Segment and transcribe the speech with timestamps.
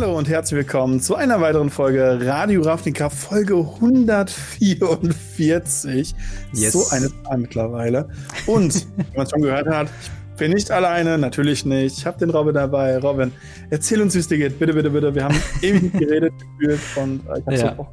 [0.00, 6.14] Hallo und herzlich willkommen zu einer weiteren Folge Radio Ravnica, Folge 144.
[6.52, 6.72] Yes.
[6.72, 8.08] So eine Zahl mittlerweile.
[8.46, 11.98] Und, wie man schon gehört hat, ich bin nicht alleine, natürlich nicht.
[11.98, 12.96] Ich habe den Robin dabei.
[12.98, 13.32] Robin,
[13.70, 14.60] erzähl uns, wie es dir geht.
[14.60, 15.12] Bitte, bitte, bitte.
[15.16, 17.74] Wir haben ewig geredet gefühlt und äh, ich habe ja.
[17.76, 17.88] so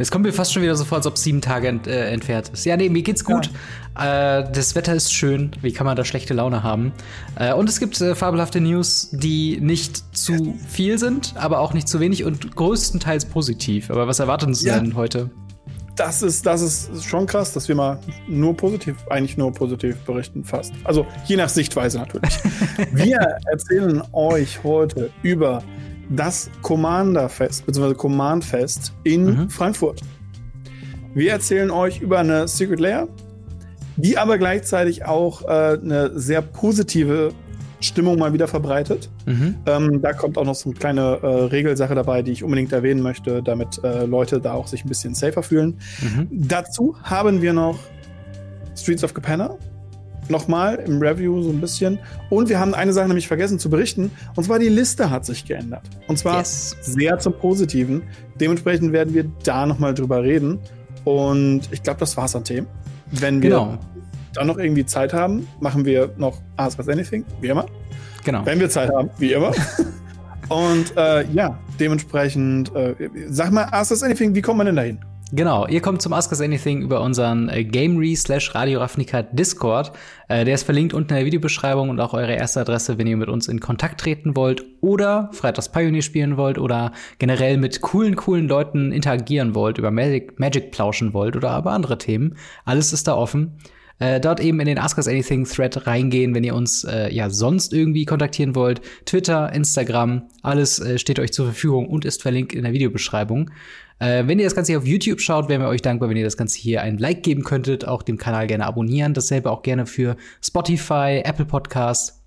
[0.00, 2.50] es kommt mir fast schon wieder so vor, als ob sieben Tage ent, äh, entfernt
[2.52, 2.64] ist.
[2.64, 3.50] Ja, nee, mir geht's gut.
[3.96, 4.40] Ja.
[4.40, 5.50] Äh, das Wetter ist schön.
[5.60, 6.92] Wie kann man da schlechte Laune haben?
[7.36, 11.86] Äh, und es gibt äh, fabelhafte News, die nicht zu viel sind, aber auch nicht
[11.86, 13.90] zu wenig und größtenteils positiv.
[13.90, 14.78] Aber was erwartet uns ja.
[14.78, 15.30] denn heute?
[15.96, 20.44] Das ist, das ist schon krass, dass wir mal nur positiv, eigentlich nur positiv berichten,
[20.44, 20.72] fast.
[20.84, 22.38] Also je nach Sichtweise natürlich.
[22.92, 23.18] wir
[23.50, 25.62] erzählen euch heute über
[26.10, 29.50] das Commander-Fest, beziehungsweise Command-Fest in mhm.
[29.50, 30.00] Frankfurt.
[31.14, 33.08] Wir erzählen euch über eine Secret Layer,
[33.96, 37.32] die aber gleichzeitig auch äh, eine sehr positive
[37.80, 39.08] Stimmung mal wieder verbreitet.
[39.26, 39.56] Mhm.
[39.66, 43.02] Ähm, da kommt auch noch so eine kleine äh, Regelsache dabei, die ich unbedingt erwähnen
[43.02, 45.78] möchte, damit äh, Leute da auch sich ein bisschen safer fühlen.
[46.02, 46.28] Mhm.
[46.30, 47.78] Dazu haben wir noch
[48.76, 49.56] Streets of Capenna,
[50.30, 51.98] nochmal im Review so ein bisschen.
[52.28, 54.10] Und wir haben eine Sache nämlich vergessen zu berichten.
[54.36, 55.82] Und zwar die Liste hat sich geändert.
[56.06, 56.76] Und zwar yes.
[56.80, 58.02] sehr zum Positiven.
[58.40, 60.58] Dementsprechend werden wir da nochmal drüber reden.
[61.04, 62.66] Und ich glaube, das war's an Themen.
[63.10, 63.78] Wenn wir genau.
[64.34, 67.66] dann noch irgendwie Zeit haben, machen wir noch Ask Us Anything, wie immer.
[68.24, 68.44] Genau.
[68.44, 69.52] Wenn wir Zeit haben, wie immer.
[70.48, 72.94] Und äh, ja, dementsprechend, äh,
[73.28, 74.98] sag mal, Ask Us Anything, wie kommt man denn dahin?
[75.32, 79.92] Genau, ihr kommt zum Ask Us Anything über unseren äh, Gamery slash Radio Ravnica Discord.
[80.26, 83.16] Äh, der ist verlinkt unten in der Videobeschreibung und auch eure erste Adresse, wenn ihr
[83.16, 88.16] mit uns in Kontakt treten wollt oder Freitags Pioneer spielen wollt oder generell mit coolen,
[88.16, 92.34] coolen Leuten interagieren wollt, über Magic, Magic plauschen wollt oder aber andere Themen.
[92.64, 93.56] Alles ist da offen.
[94.00, 97.30] Äh, dort eben in den Ask Us Anything Thread reingehen, wenn ihr uns äh, ja
[97.30, 98.80] sonst irgendwie kontaktieren wollt.
[99.04, 103.50] Twitter, Instagram, alles äh, steht euch zur Verfügung und ist verlinkt in der Videobeschreibung.
[104.00, 106.24] Äh, wenn ihr das Ganze hier auf YouTube schaut, wären wir euch dankbar, wenn ihr
[106.24, 109.14] das Ganze hier ein Like geben könntet, auch dem Kanal gerne abonnieren.
[109.14, 112.22] Dasselbe auch gerne für Spotify, Apple Podcasts,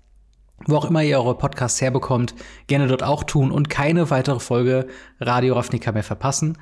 [0.66, 2.34] wo auch immer ihr eure Podcasts herbekommt,
[2.68, 4.86] gerne dort auch tun und keine weitere Folge
[5.20, 6.56] Radio Ravnica mehr verpassen.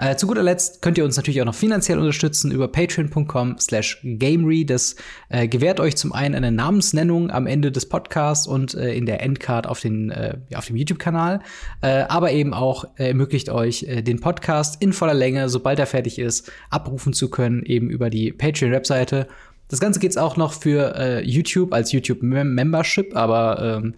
[0.00, 4.00] Äh, zu guter Letzt könnt ihr uns natürlich auch noch finanziell unterstützen über patreon.com slash
[4.04, 4.64] gamery.
[4.64, 4.94] Das
[5.28, 9.20] äh, gewährt euch zum einen eine Namensnennung am Ende des Podcasts und äh, in der
[9.22, 11.40] Endcard auf, den, äh, auf dem YouTube-Kanal,
[11.80, 16.18] äh, aber eben auch äh, ermöglicht euch, den Podcast in voller Länge, sobald er fertig
[16.18, 19.26] ist, abrufen zu können, eben über die Patreon-Webseite.
[19.68, 23.96] Das Ganze geht's auch noch für YouTube als YouTube-Membership, aber ähm, äh,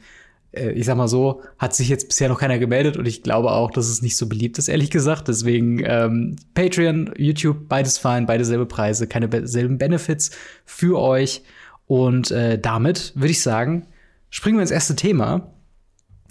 [0.53, 3.71] ich sag mal so, hat sich jetzt bisher noch keiner gemeldet und ich glaube auch,
[3.71, 5.29] dass es nicht so beliebt ist, ehrlich gesagt.
[5.29, 10.31] Deswegen ähm, Patreon, YouTube, beides fein, beide selbe Preise, keine be selben Benefits
[10.65, 11.43] für euch.
[11.87, 13.87] Und äh, damit würde ich sagen,
[14.31, 15.53] springen wir ins erste Thema.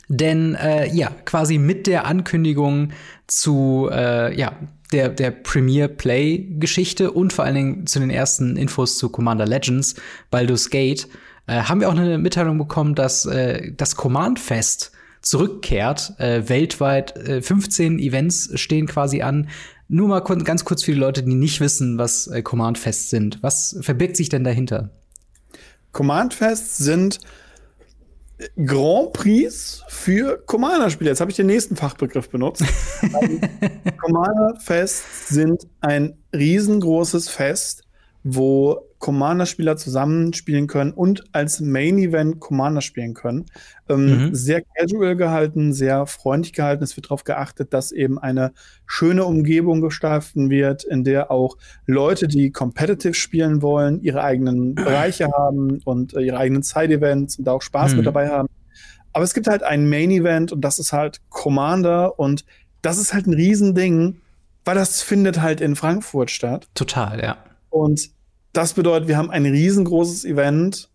[0.10, 2.92] Denn äh, ja, quasi mit der Ankündigung
[3.28, 4.54] zu äh, ja,
[4.92, 9.46] der, der Premier Play Geschichte und vor allen Dingen zu den ersten Infos zu Commander
[9.46, 9.96] Legends,
[10.32, 11.08] Baldur's Gate,
[11.50, 16.14] äh, haben wir auch eine Mitteilung bekommen, dass äh, das Command Fest zurückkehrt.
[16.20, 19.50] Äh, weltweit äh, 15 Events stehen quasi an.
[19.88, 23.42] Nur mal ganz kurz für die Leute, die nicht wissen, was äh, Command Fest sind.
[23.42, 24.92] Was verbirgt sich denn dahinter?
[25.92, 27.20] Command Fest sind
[28.64, 31.10] Grand Prix für Commander-Spiele.
[31.10, 32.64] Jetzt habe ich den nächsten Fachbegriff benutzt.
[34.02, 37.84] Commander-Fest sind ein riesengroßes Fest,
[38.24, 43.46] wo Commander-Spieler zusammenspielen können und als Main-Event Commander spielen können.
[43.88, 44.36] Ähm, mhm.
[44.36, 46.84] Sehr casual gehalten, sehr freundlich gehalten.
[46.84, 48.52] Es wird darauf geachtet, dass eben eine
[48.86, 55.30] schöne Umgebung gestalten wird, in der auch Leute, die competitive spielen wollen, ihre eigenen Bereiche
[55.32, 57.98] haben und äh, ihre eigenen Side-Events und da auch Spaß mhm.
[57.98, 58.50] mit dabei haben.
[59.14, 62.46] Aber es gibt halt ein Main-Event und das ist halt Commander und
[62.82, 64.22] das ist halt ein Riesending,
[64.66, 66.68] weil das findet halt in Frankfurt statt.
[66.76, 67.38] Total, ja.
[67.70, 68.10] Und
[68.54, 70.90] das bedeutet, wir haben ein riesengroßes Event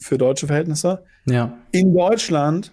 [0.00, 1.56] für deutsche Verhältnisse ja.
[1.72, 2.72] in Deutschland.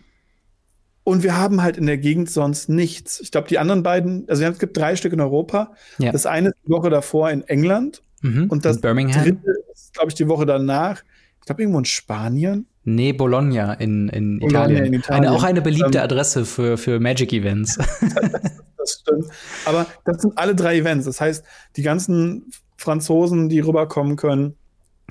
[1.04, 3.20] Und wir haben halt in der Gegend sonst nichts.
[3.20, 5.74] Ich glaube, die anderen beiden, also es gibt drei Stück in Europa.
[6.00, 6.12] Ja.
[6.12, 8.02] Das eine ist die Woche davor in England.
[8.22, 8.48] Mhm.
[8.50, 9.24] Und das Birmingham.
[9.24, 11.04] dritte ist, glaube ich, die Woche danach.
[11.40, 12.66] Ich glaube, irgendwo in Spanien.
[12.86, 14.86] Nee, Bologna in, in, Bologna Italien.
[14.86, 15.26] in Italien.
[15.26, 17.78] Eine, auch eine beliebte ähm, Adresse für, für Magic-Events.
[17.78, 18.02] das,
[18.78, 19.26] das stimmt.
[19.66, 21.06] Aber das sind alle drei Events.
[21.06, 21.46] Das heißt,
[21.76, 24.56] die ganzen Franzosen, die rüberkommen können,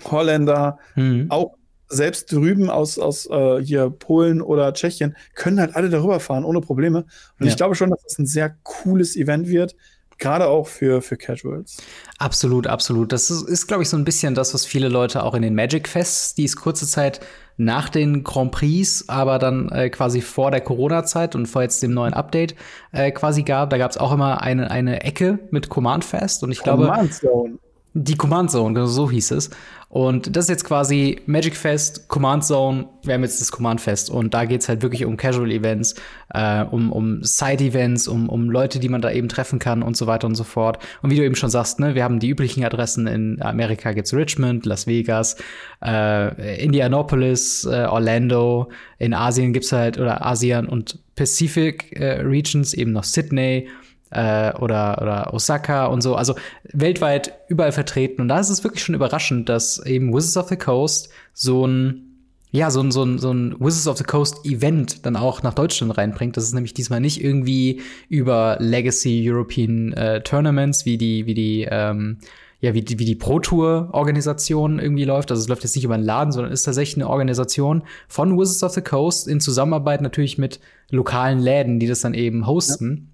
[0.04, 1.26] Holländer, mhm.
[1.30, 1.54] auch
[1.88, 6.60] selbst drüben aus, aus äh, hier Polen oder Tschechien, können halt alle darüber fahren, ohne
[6.60, 7.04] Probleme.
[7.38, 7.52] Und ja.
[7.52, 9.76] ich glaube schon, dass das ein sehr cooles Event wird.
[10.18, 11.76] gerade auch für, für Casuals.
[12.18, 13.12] Absolut, absolut.
[13.12, 15.54] Das ist, ist glaube ich, so ein bisschen das, was viele Leute auch in den
[15.54, 17.20] Magic Fests, die es kurze Zeit
[17.56, 21.94] nach den Grand Prix, aber dann äh, quasi vor der Corona-Zeit und vor jetzt dem
[21.94, 22.54] neuen Update
[22.92, 23.70] äh, quasi gab.
[23.70, 27.10] Da gab es auch immer eine, eine Ecke mit Command Fest und ich Command glaube.
[27.10, 27.58] Zone.
[27.96, 29.50] Die Command Zone, genau so hieß es.
[29.88, 32.88] Und das ist jetzt quasi Magic Fest, Command Zone.
[33.04, 35.94] Wir haben jetzt das Command Fest und da geht's halt wirklich um Casual Events,
[36.30, 39.96] äh, um, um Side Events, um, um Leute, die man da eben treffen kann und
[39.96, 40.80] so weiter und so fort.
[41.02, 43.06] Und wie du eben schon sagst, ne, wir haben die üblichen Adressen.
[43.06, 45.36] In Amerika gibt's Richmond, Las Vegas,
[45.80, 48.72] äh, Indianapolis, äh, Orlando.
[48.98, 53.68] In Asien gibt's halt, oder Asien und Pacific äh, Regions eben noch Sydney
[54.14, 56.14] äh, oder, oder Osaka und so.
[56.14, 56.34] Also
[56.72, 58.22] weltweit überall vertreten.
[58.22, 62.14] Und da ist es wirklich schon überraschend, dass eben Wizards of the Coast so ein
[62.54, 65.54] ja, so ein, so ein, so ein Wizards of the Coast Event dann auch nach
[65.54, 66.36] Deutschland reinbringt.
[66.36, 71.66] Das ist nämlich diesmal nicht irgendwie über Legacy European äh, Tournaments, wie die, wie die,
[71.68, 72.18] ähm,
[72.60, 75.32] ja, wie die, wie die Pro Tour Organisation irgendwie läuft.
[75.32, 78.62] Also es läuft jetzt nicht über einen Laden, sondern ist tatsächlich eine Organisation von Wizards
[78.62, 80.60] of the Coast in Zusammenarbeit natürlich mit
[80.90, 83.08] lokalen Läden, die das dann eben hosten.
[83.08, 83.13] Ja.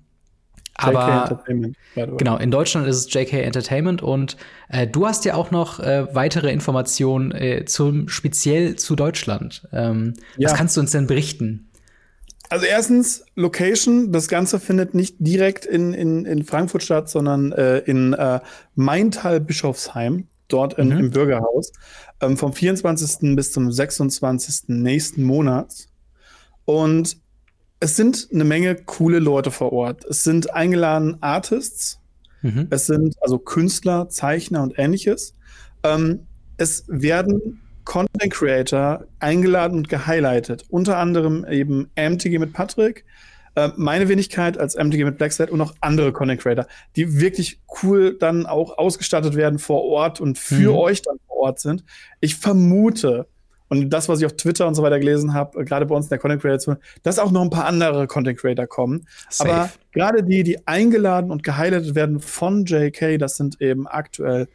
[0.81, 1.43] Aber
[1.95, 4.37] genau, in Deutschland ist es JK Entertainment und
[4.69, 9.69] äh, du hast ja auch noch äh, weitere Informationen äh, zum speziell zu Deutschland.
[9.73, 10.49] Ähm, ja.
[10.49, 11.71] Was kannst du uns denn berichten?
[12.51, 17.79] Also erstens, Location, das Ganze findet nicht direkt in, in, in Frankfurt statt, sondern äh,
[17.79, 18.41] in äh,
[18.75, 20.99] Maintal-Bischofsheim, dort in, mhm.
[20.99, 21.71] im Bürgerhaus,
[22.21, 23.37] ähm, vom 24.
[23.37, 24.69] bis zum 26.
[24.69, 25.87] nächsten Monats.
[26.65, 27.19] Und
[27.81, 30.05] es sind eine Menge coole Leute vor Ort.
[30.05, 31.99] Es sind eingeladen Artists,
[32.43, 32.69] mhm.
[32.71, 35.35] es sind also Künstler, Zeichner und ähnliches.
[35.83, 36.27] Ähm,
[36.59, 40.65] es werden Content Creator eingeladen und gehighlightet.
[40.69, 43.07] Unter anderem eben MTG mit Patrick,
[43.55, 46.67] äh, meine Wenigkeit als MTG mit Blackside und noch andere Content Creator,
[46.97, 50.77] die wirklich cool dann auch ausgestattet werden vor Ort und für mhm.
[50.77, 51.83] euch dann vor Ort sind.
[52.21, 53.27] Ich vermute,
[53.71, 56.07] und das, was ich auf Twitter und so weiter gelesen habe, äh, gerade bei uns
[56.07, 59.07] in der Content Creator, dass auch noch ein paar andere Content Creator kommen.
[59.29, 59.51] Safe.
[59.51, 64.49] Aber gerade die, die eingeladen und gehighlightet werden von JK, das sind eben aktuell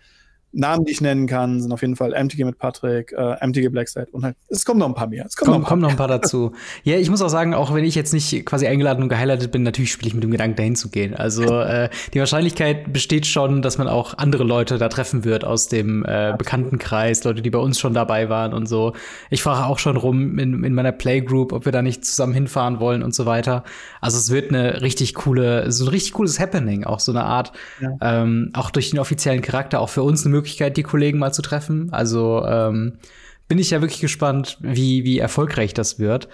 [0.56, 4.08] Namen, die ich nennen kann, sind auf jeden Fall MTG mit Patrick, äh, MTG Blackside
[4.12, 5.26] und halt, es kommen noch ein paar mehr.
[5.26, 6.54] Es kommen Komm, noch, kommen noch ein paar dazu.
[6.84, 9.64] ja, ich muss auch sagen, auch wenn ich jetzt nicht quasi eingeladen und gehighlightet bin,
[9.64, 11.14] natürlich spiele ich mit dem Gedanken, dahin zu gehen.
[11.14, 15.68] Also äh, die Wahrscheinlichkeit besteht schon, dass man auch andere Leute da treffen wird aus
[15.68, 18.94] dem äh, Bekanntenkreis, Leute, die bei uns schon dabei waren und so.
[19.30, 22.80] Ich frage auch schon rum in, in meiner Playgroup, ob wir da nicht zusammen hinfahren
[22.80, 23.64] wollen und so weiter.
[24.00, 27.52] Also es wird eine richtig coole, so ein richtig cooles Happening, auch so eine Art,
[27.82, 27.90] ja.
[28.02, 31.34] ähm, auch durch den offiziellen Charakter, auch für uns eine Möglichkeit, Möglichkeit, die Kollegen mal
[31.34, 31.92] zu treffen.
[31.92, 33.00] Also ähm,
[33.48, 36.30] bin ich ja wirklich gespannt, wie, wie erfolgreich das wird.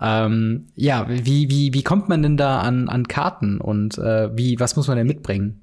[0.00, 4.60] Ähm, ja, wie, wie, wie kommt man denn da an, an Karten und äh, wie,
[4.60, 5.62] was muss man denn mitbringen?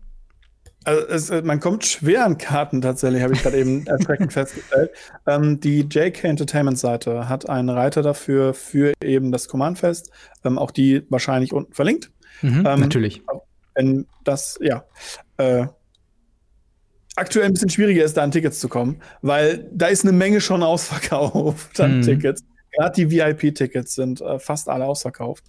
[0.86, 4.92] Also es, äh, man kommt schwer an Karten tatsächlich, habe ich gerade eben erschreckend festgestellt.
[5.26, 10.12] Ähm, die JK Entertainment Seite hat einen Reiter dafür für eben das Command Fest,
[10.44, 12.12] ähm, auch die wahrscheinlich unten verlinkt.
[12.42, 13.22] Mhm, ähm, natürlich.
[13.76, 14.84] Wenn das, ja,
[15.38, 15.68] äh,
[17.16, 20.42] aktuell ein bisschen schwieriger ist, da an Tickets zu kommen, weil da ist eine Menge
[20.42, 22.02] schon ausverkauft an mhm.
[22.02, 22.44] Tickets.
[22.72, 25.46] Gerade die VIP-Tickets sind äh, fast alle ausverkauft,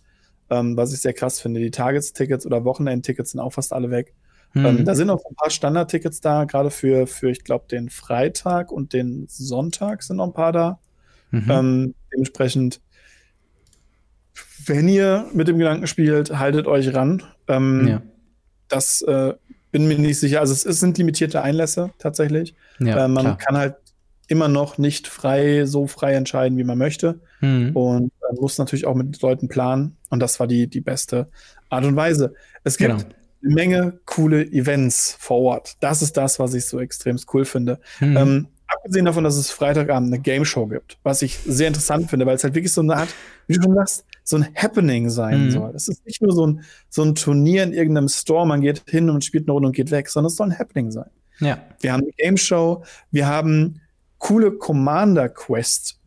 [0.51, 1.61] ähm, was ich sehr krass finde.
[1.61, 4.15] Die Tagestotickets oder Wochenend-Tickets sind auch fast alle weg.
[4.53, 4.67] Mhm.
[4.67, 8.71] Ähm, da sind auch ein paar Standard-Tickets da, gerade für, für ich glaube, den Freitag
[8.71, 10.79] und den Sonntag sind noch ein paar da.
[11.31, 11.51] Mhm.
[11.51, 12.81] Ähm, dementsprechend,
[14.67, 17.23] wenn ihr mit dem Gedanken spielt, haltet euch ran.
[17.49, 18.03] Ähm, ja.
[18.69, 19.35] Das äh,
[19.75, 20.39] bin mir nicht sicher.
[20.39, 22.55] Also es, es sind limitierte Einlässe tatsächlich.
[22.79, 23.39] Ja, äh, man klar.
[23.39, 23.75] kann halt
[24.29, 27.19] immer noch nicht frei, so frei entscheiden, wie man möchte.
[27.41, 27.75] Mhm.
[27.75, 29.97] Und man muss natürlich auch mit Leuten planen.
[30.11, 31.27] Und das war die, die beste
[31.71, 32.35] Art und Weise.
[32.63, 33.03] Es gibt genau.
[33.03, 35.73] eine Menge coole Events vor Ort.
[35.81, 37.81] Das ist das, was ich so extrem cool finde.
[37.99, 38.17] Mhm.
[38.17, 42.27] Ähm, abgesehen davon, dass es Freitagabend eine Game Show gibt, was ich sehr interessant finde,
[42.27, 43.09] weil es halt wirklich so eine Art,
[43.49, 45.51] wie du schon sagst, so ein Happening sein mhm.
[45.51, 45.73] soll.
[45.75, 49.11] Es ist nicht nur so ein, so ein Turnier in irgendeinem Store, man geht hin
[49.11, 51.11] und spielt eine Runde und geht weg, sondern es soll ein Happening sein.
[51.41, 51.59] Ja.
[51.81, 53.81] Wir haben eine Game Show, wir haben
[54.19, 56.01] coole Commander Quest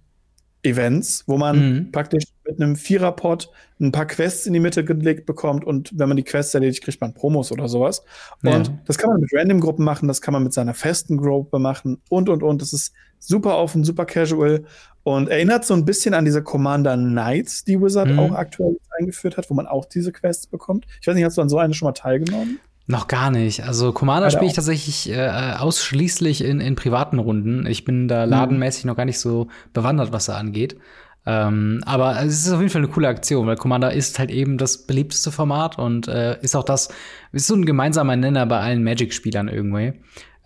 [0.63, 1.91] Events, wo man mhm.
[1.91, 6.17] praktisch mit einem Viererpot ein paar Quests in die Mitte gelegt bekommt und wenn man
[6.17, 8.03] die Quests erledigt, kriegt man Promos oder sowas.
[8.43, 8.79] Und ja.
[8.85, 12.27] das kann man mit Random-Gruppen machen, das kann man mit seiner festen Gruppe machen und
[12.27, 12.61] und und.
[12.61, 14.65] Das ist super offen, super casual
[15.07, 18.19] und erinnert so ein bisschen an diese Commander Knights, die Wizard mhm.
[18.19, 20.85] auch aktuell eingeführt hat, wo man auch diese Quests bekommt.
[20.99, 22.59] Ich weiß nicht, hast du an so eine schon mal teilgenommen?
[22.87, 23.63] Noch gar nicht.
[23.63, 27.65] Also Commander spiele ich tatsächlich äh, ausschließlich in, in privaten Runden.
[27.67, 28.31] Ich bin da mhm.
[28.31, 28.89] ladenmäßig mhm.
[28.89, 30.77] noch gar nicht so bewandert, was da angeht.
[31.25, 34.57] Ähm, aber es ist auf jeden Fall eine coole Aktion, weil Commander ist halt eben
[34.57, 36.89] das beliebteste Format und äh, ist auch das,
[37.31, 39.93] ist so ein gemeinsamer Nenner bei allen Magic-Spielern irgendwie.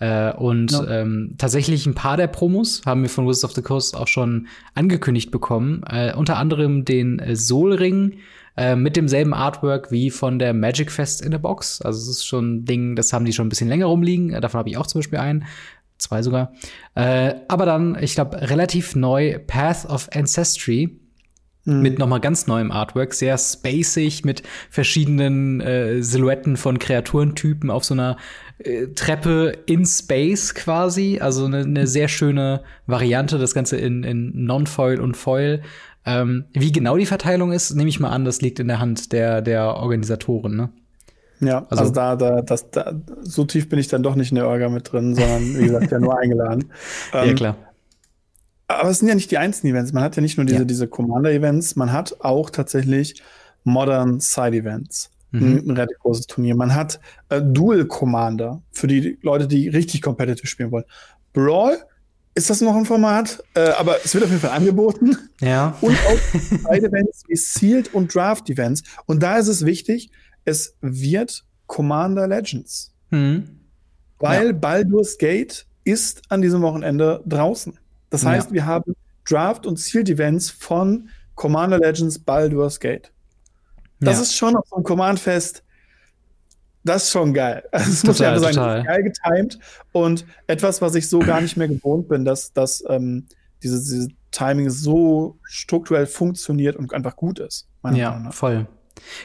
[0.01, 1.01] Äh, und ja.
[1.01, 4.47] ähm, tatsächlich ein paar der Promos haben wir von Wizards of the Coast auch schon
[4.73, 5.83] angekündigt bekommen.
[5.87, 8.17] Äh, unter anderem den äh, Soul-Ring
[8.57, 11.83] äh, mit demselben Artwork wie von der Magic Fest in der Box.
[11.83, 14.33] Also es ist schon ein Ding, das haben die schon ein bisschen länger rumliegen.
[14.33, 15.45] Äh, davon habe ich auch zum Beispiel einen.
[15.99, 16.51] Zwei sogar.
[16.95, 20.99] Äh, aber dann, ich glaube, relativ neu Path of Ancestry.
[21.65, 21.81] Mhm.
[21.81, 27.93] Mit nochmal ganz neuem Artwork, sehr spacig, mit verschiedenen äh, Silhouetten von Kreaturentypen auf so
[27.93, 28.17] einer
[28.59, 31.19] äh, Treppe in Space quasi.
[31.21, 35.61] Also eine ne sehr schöne Variante, das Ganze in, in Non-Foil und Foil.
[36.03, 39.11] Ähm, wie genau die Verteilung ist, nehme ich mal an, das liegt in der Hand
[39.11, 40.69] der, der Organisatoren, ne?
[41.41, 44.35] Ja, also, also, da, da, das, da, so tief bin ich dann doch nicht in
[44.35, 46.65] der Orga mit drin, sondern wie gesagt, ja nur eingeladen.
[47.13, 47.57] Ähm, ja, klar.
[48.79, 49.93] Aber es sind ja nicht die einzelnen Events.
[49.93, 50.65] Man hat ja nicht nur diese, ja.
[50.65, 53.21] diese Commander-Events, man hat auch tatsächlich
[53.63, 55.11] Modern Side-Events.
[55.31, 55.63] Mhm.
[55.65, 56.55] Ein relativ großes Turnier.
[56.55, 56.99] Man hat
[57.29, 60.85] äh, Dual Commander für die Leute, die richtig competitive spielen wollen.
[61.33, 61.77] Brawl
[62.33, 65.17] ist das noch ein Format, äh, aber es wird auf jeden Fall angeboten.
[65.39, 65.77] Ja.
[65.81, 68.83] Und auch Side-Events wie Sealed und Draft-Events.
[69.05, 70.11] Und da ist es wichtig,
[70.45, 72.93] es wird Commander Legends.
[73.09, 73.59] Mhm.
[74.19, 74.53] Weil ja.
[74.53, 77.77] Baldur's Gate ist an diesem Wochenende draußen.
[78.11, 78.53] Das heißt, ja.
[78.53, 78.95] wir haben
[79.27, 83.11] Draft- und Sealed-Events von Commander Legends Baldur's Gate.
[83.99, 84.21] Das ja.
[84.21, 85.63] ist schon auf so einem Command-Fest,
[86.83, 87.63] das ist schon geil.
[87.71, 88.83] Also, das muss ja sagen, total.
[88.83, 89.59] geil getimed
[89.91, 93.27] und etwas, was ich so gar nicht mehr gewohnt bin, dass, dass ähm,
[93.63, 97.67] dieses, dieses Timing so strukturell funktioniert und einfach gut ist.
[97.93, 98.67] Ja, voll.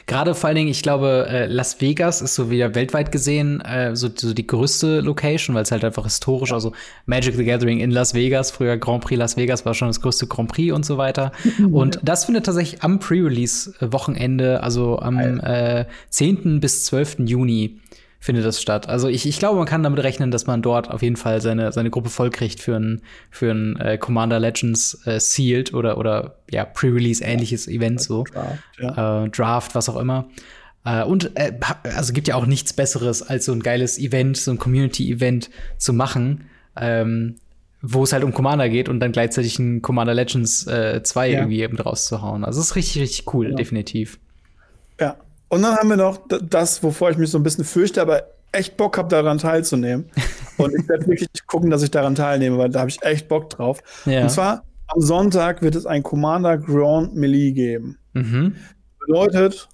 [0.05, 3.95] Gerade vor allen Dingen, ich glaube, äh, Las Vegas ist so wieder weltweit gesehen äh,
[3.95, 6.73] so, so die größte Location, weil es halt einfach historisch, also
[7.05, 10.27] Magic the Gathering in Las Vegas, früher Grand Prix Las Vegas war schon das größte
[10.27, 11.31] Grand Prix und so weiter.
[11.71, 16.59] und das findet tatsächlich am Pre-Release-Wochenende, also am äh, 10.
[16.59, 17.17] bis 12.
[17.25, 17.79] Juni
[18.27, 18.89] findet das statt.
[18.89, 21.71] Also ich, ich glaube, man kann damit rechnen, dass man dort auf jeden Fall seine,
[21.71, 26.65] seine Gruppe vollkriegt für ein, für ein äh, Commander Legends äh, Sealed oder, oder ja,
[26.65, 28.25] Pre-Release ähnliches ja, Event so.
[28.25, 29.23] Draft, ja.
[29.23, 30.27] äh, Draft, was auch immer.
[30.83, 31.53] Äh, und äh,
[31.95, 35.93] also gibt ja auch nichts Besseres, als so ein geiles Event, so ein Community-Event zu
[35.93, 36.49] machen.
[36.75, 37.35] Ähm,
[37.81, 41.39] wo es halt um Commander geht und dann gleichzeitig ein Commander Legends äh, 2 ja.
[41.39, 42.43] irgendwie eben rauszuhauen.
[42.43, 44.19] Also es ist richtig, richtig cool, definitiv.
[44.99, 45.15] Ja,
[45.49, 48.77] und dann haben wir noch das, wovor ich mich so ein bisschen fürchte, aber echt
[48.77, 50.09] Bock habe, daran teilzunehmen.
[50.57, 53.49] Und ich werde wirklich gucken, dass ich daran teilnehme, weil da habe ich echt Bock
[53.49, 53.79] drauf.
[54.05, 54.23] Ja.
[54.23, 57.99] Und zwar am Sonntag wird es ein Commander Grand Melee geben.
[58.13, 58.55] Mhm.
[59.05, 59.67] Bedeutet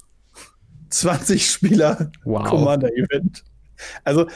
[0.90, 2.44] 20 Spieler wow.
[2.44, 3.44] Commander Event.
[4.04, 4.26] Also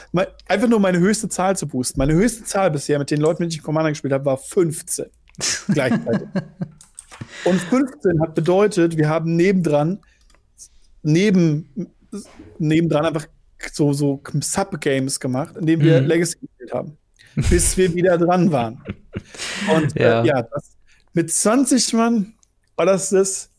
[0.46, 1.98] einfach nur meine höchste Zahl zu boosten.
[1.98, 5.06] Meine höchste Zahl bisher mit den Leuten, mit denen ich Commander gespielt habe, war 15.
[5.68, 6.28] Gleichzeitig.
[7.44, 10.00] Und 15 hat bedeutet, wir haben nebendran
[11.02, 11.90] neben,
[12.58, 13.26] nebendran einfach
[13.72, 16.06] so, so Sub-Games gemacht, in denen wir mhm.
[16.06, 16.98] Legacy gespielt haben.
[17.50, 18.82] bis wir wieder dran waren.
[19.74, 20.76] Und äh, ja, äh, ja das,
[21.12, 22.34] mit 20 Mann
[22.76, 23.50] war das das.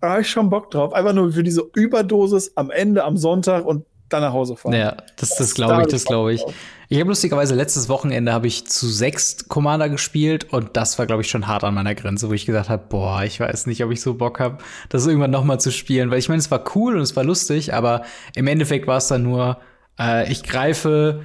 [0.00, 0.94] Da habe ich schon Bock drauf.
[0.94, 4.74] Einfach nur für diese Überdosis am Ende, am Sonntag und dann nach Hause fahren.
[4.74, 6.44] Ja, das, das, das glaube ich, das glaube ich.
[6.88, 11.22] Ich habe lustigerweise letztes Wochenende habe ich zu sechs Commander gespielt und das war glaube
[11.22, 13.92] ich schon hart an meiner Grenze, wo ich gesagt habe, boah, ich weiß nicht, ob
[13.92, 16.64] ich so Bock habe, das irgendwann noch mal zu spielen, weil ich meine, es war
[16.74, 18.02] cool und es war lustig, aber
[18.34, 19.58] im Endeffekt war es dann nur,
[19.98, 21.22] äh, ich greife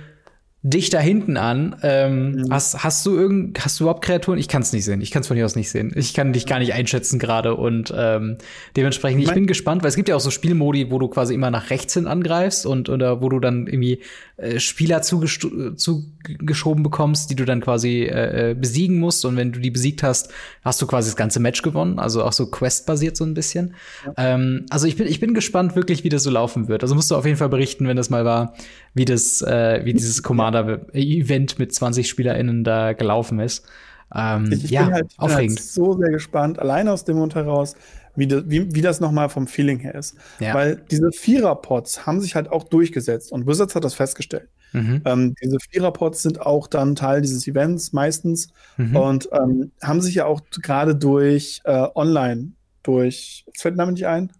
[0.67, 1.75] dich da hinten an.
[1.83, 2.47] Ähm, mhm.
[2.49, 4.39] hast, hast du irgend, hast du überhaupt Kreaturen?
[4.39, 4.99] Ich kann es nicht sehen.
[4.99, 5.93] Ich kann es von hier aus nicht sehen.
[5.95, 8.37] Ich kann dich gar nicht einschätzen gerade und ähm,
[8.75, 11.51] dementsprechend, ich bin gespannt, weil es gibt ja auch so Spielmodi, wo du quasi immer
[11.51, 14.01] nach rechts hin angreifst und oder wo du dann irgendwie
[14.37, 19.23] äh, Spieler zugeschoben bekommst, die du dann quasi äh, äh, besiegen musst.
[19.23, 20.29] Und wenn du die besiegt hast,
[20.63, 21.99] hast du quasi das ganze Match gewonnen.
[21.99, 23.75] Also auch so Quest-basiert so ein bisschen.
[24.05, 24.33] Ja.
[24.33, 26.81] Ähm, also ich bin, ich bin gespannt wirklich, wie das so laufen wird.
[26.83, 28.55] Also musst du auf jeden Fall berichten, wenn das mal war,
[28.93, 30.23] wie das, äh, wie dieses
[30.55, 33.65] Commander-Event mit 20 SpielerInnen da gelaufen ist.
[34.13, 35.55] Ähm, ich, ich ja, bin halt, ich aufregend.
[35.55, 37.75] Bin halt so sehr gespannt, allein aus dem Mund heraus,
[38.15, 40.15] wie, das, wie, wie das nochmal vom Feeling her ist.
[40.39, 40.53] Ja.
[40.53, 44.49] Weil diese Vierer-Pods haben sich halt auch durchgesetzt und Wizards hat das festgestellt.
[44.73, 45.01] Mhm.
[45.05, 48.95] Ähm, diese Vierer-Pods sind auch dann Teil dieses Events meistens mhm.
[48.95, 52.51] und ähm, haben sich ja auch gerade durch äh, Online,
[52.83, 54.31] durch, jetzt fällt der Name nicht ein?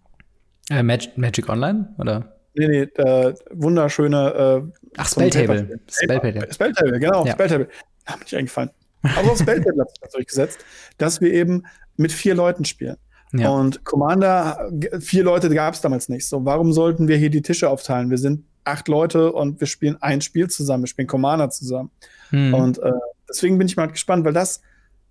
[0.70, 2.35] Äh, Magic, Magic Online, oder?
[2.56, 4.64] Nee, nee, äh, wunderschöne.
[4.66, 5.80] Äh, Ach, Spelltable.
[5.88, 6.52] Spelltable.
[6.52, 7.32] Spelltable, genau, ja.
[7.32, 7.68] Spelltable.
[8.06, 8.70] Hat mir nicht eingefallen.
[9.02, 10.58] Aber auf Spelltable hat sich durchgesetzt,
[10.98, 11.64] dass wir eben
[11.96, 12.96] mit vier Leuten spielen.
[13.32, 13.50] Ja.
[13.50, 14.70] Und Commander,
[15.00, 16.26] vier Leute gab es damals nicht.
[16.26, 18.10] So, warum sollten wir hier die Tische aufteilen?
[18.10, 21.90] Wir sind acht Leute und wir spielen ein Spiel zusammen, wir spielen Commander zusammen.
[22.30, 22.54] Hm.
[22.54, 22.92] Und äh,
[23.28, 24.60] deswegen bin ich mal gespannt, weil das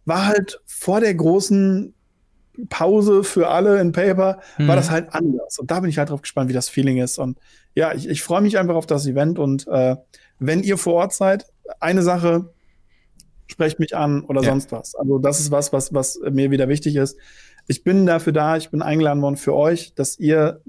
[0.05, 1.93] war halt vor der großen
[2.69, 4.67] Pause für alle in Paper, mhm.
[4.67, 5.59] war das halt anders.
[5.59, 7.17] Und da bin ich halt drauf gespannt, wie das Feeling ist.
[7.17, 7.37] Und
[7.73, 9.39] ja, ich, ich freue mich einfach auf das Event.
[9.39, 9.95] Und äh,
[10.39, 11.45] wenn ihr vor Ort seid,
[11.79, 12.53] eine Sache,
[13.47, 14.49] sprecht mich an oder ja.
[14.49, 14.95] sonst was.
[14.95, 17.17] Also das ist was, was, was mir wieder wichtig ist.
[17.67, 20.61] Ich bin dafür da, ich bin eingeladen worden für euch, dass ihr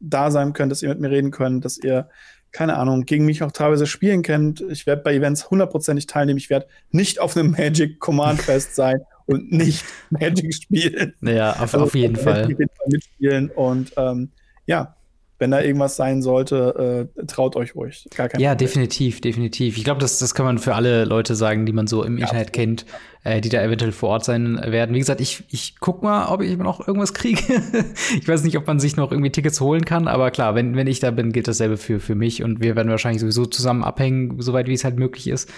[0.00, 2.08] da sein könnt, dass ihr mit mir reden könnt, dass ihr,
[2.50, 4.60] keine Ahnung, gegen mich auch teilweise spielen könnt.
[4.60, 6.38] Ich werde bei Events hundertprozentig teilnehmen.
[6.38, 11.14] Ich werde nicht auf einem Magic Command Fest sein und nicht Magic spielen.
[11.22, 12.48] Ja, auf, also, auf jeden Fall.
[12.86, 14.30] Mitspielen und ähm,
[14.66, 14.96] ja,
[15.42, 18.06] wenn da irgendwas sein sollte, äh, traut euch ruhig.
[18.16, 18.68] Gar kein ja, Problem.
[18.68, 19.76] definitiv, definitiv.
[19.76, 22.26] Ich glaube, das, das kann man für alle Leute sagen, die man so im ja,
[22.26, 22.52] Internet absolut.
[22.52, 22.86] kennt,
[23.24, 24.94] äh, die da eventuell vor Ort sein werden.
[24.94, 27.42] Wie gesagt, ich, ich guck mal, ob ich noch irgendwas kriege.
[28.20, 30.86] ich weiß nicht, ob man sich noch irgendwie Tickets holen kann, aber klar, wenn, wenn
[30.86, 34.40] ich da bin, gilt dasselbe für, für mich und wir werden wahrscheinlich sowieso zusammen abhängen,
[34.40, 35.50] soweit wie es halt möglich ist.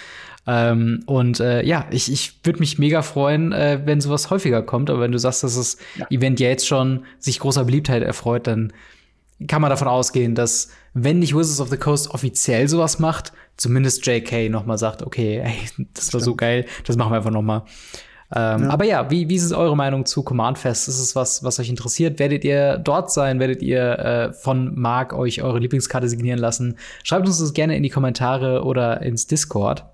[0.47, 4.89] Ähm, und äh, ja, ich, ich würde mich mega freuen, äh, wenn sowas häufiger kommt.
[4.89, 6.07] Aber wenn du sagst, dass das ja.
[6.09, 8.71] Event ja jetzt schon sich großer Beliebtheit erfreut, dann
[9.47, 14.05] kann man davon ausgehen, dass wenn nicht Wizards of the Coast offiziell sowas macht, zumindest
[14.05, 17.41] JK noch mal sagt, okay, ey, das war so geil, das machen wir einfach noch
[17.41, 17.65] mal.
[18.35, 18.69] Ähm, ja.
[18.69, 20.87] Aber ja, wie, wie ist eure Meinung zu Command Fest?
[20.87, 22.17] Ist es was, was euch interessiert?
[22.17, 23.39] Werdet ihr dort sein?
[23.39, 26.77] Werdet ihr äh, von Mark euch eure Lieblingskarte signieren lassen?
[27.03, 29.85] Schreibt uns das gerne in die Kommentare oder ins Discord.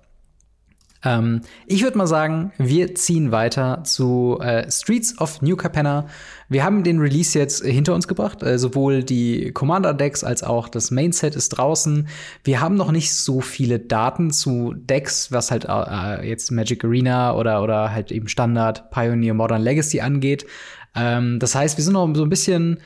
[1.04, 6.06] Ähm, ich würde mal sagen, wir ziehen weiter zu äh, Streets of New Capenna.
[6.48, 8.42] Wir haben den Release jetzt hinter uns gebracht.
[8.42, 12.08] Äh, sowohl die Commander-Decks als auch das Main-Set ist draußen.
[12.44, 17.34] Wir haben noch nicht so viele Daten zu Decks, was halt äh, jetzt Magic Arena
[17.34, 20.46] oder, oder halt eben Standard, Pioneer, Modern Legacy angeht.
[20.94, 22.78] Ähm, das heißt, wir sind noch so ein bisschen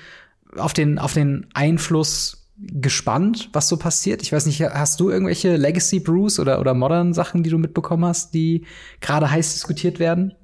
[0.57, 4.23] auf den, auf den Einfluss gespannt, was so passiert.
[4.23, 8.05] Ich weiß nicht, hast du irgendwelche Legacy Brews oder, oder Modern Sachen, die du mitbekommen
[8.05, 8.65] hast, die
[9.01, 10.35] gerade heiß diskutiert werden?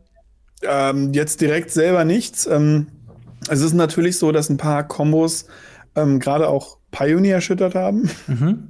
[0.62, 2.46] Ähm, jetzt direkt selber nichts.
[2.46, 2.88] Ähm,
[3.48, 5.46] es ist natürlich so, dass ein paar Kombos
[5.94, 8.08] ähm, gerade auch Pioneer erschüttert haben.
[8.26, 8.68] Mhm.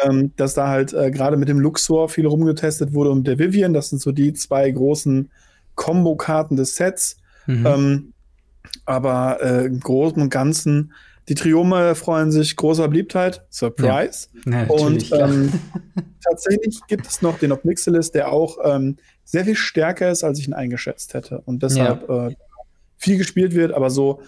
[0.00, 3.74] Ähm, dass da halt äh, gerade mit dem Luxor viel rumgetestet wurde und der Vivian,
[3.74, 5.28] das sind so die zwei großen
[5.74, 7.16] Combo-Karten des Sets.
[7.46, 7.66] Mhm.
[7.66, 8.12] Ähm,
[8.84, 10.92] aber äh, im Großen und Ganzen
[11.28, 13.44] die Triome freuen sich großer Beliebtheit.
[13.50, 14.28] Surprise.
[14.46, 14.62] Ja.
[14.62, 15.52] Ja, und ähm,
[16.24, 20.48] tatsächlich gibt es noch den Obnixilis, der auch ähm, sehr viel stärker ist, als ich
[20.48, 21.42] ihn eingeschätzt hätte.
[21.44, 22.28] Und deshalb ja.
[22.28, 22.34] äh,
[22.96, 24.22] viel gespielt wird, aber so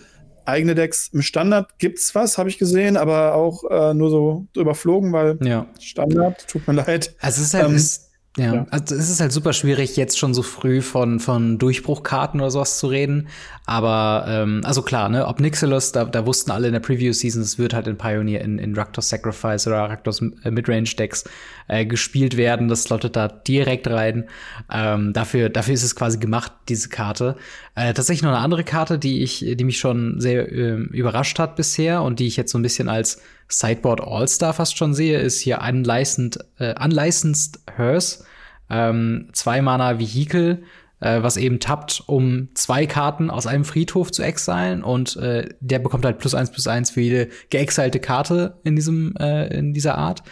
[0.45, 5.13] eigene Decks im Standard gibt's was, habe ich gesehen, aber auch äh, nur so überflogen,
[5.13, 5.39] weil
[5.79, 7.15] Standard, tut mir leid.
[7.21, 10.17] Also es ist halt, ähm, ist ja, ja, also es ist halt super schwierig, jetzt
[10.17, 13.27] schon so früh von, von Durchbruchkarten oder sowas zu reden.
[13.67, 17.59] Aber, ähm, also klar, ne, ob Nixilus, da, da wussten alle in der Preview-Season, es
[17.59, 21.25] wird halt in Pioneer in, in Raktos Sacrifice oder Raktos äh, Midrange-Decks
[21.71, 22.69] äh, gespielt werden.
[22.69, 24.29] Das slottet da direkt rein.
[24.73, 27.37] Ähm, dafür, dafür ist es quasi gemacht, diese Karte.
[27.77, 31.55] Äh, tatsächlich noch eine andere Karte, die ich, die mich schon sehr äh, überrascht hat
[31.55, 35.41] bisher und die ich jetzt so ein bisschen als Sideboard All-Star fast schon sehe, ist
[35.41, 38.25] hier Unlicensed, äh, Unlicensed Hearse.
[38.69, 40.65] Ähm, zwei Mana Vehikel,
[40.99, 45.79] äh, was eben tappt, um zwei Karten aus einem Friedhof zu exilen und äh, der
[45.79, 49.97] bekommt halt plus eins plus eins für jede geexilte Karte in diesem äh, in dieser
[49.97, 50.23] Art.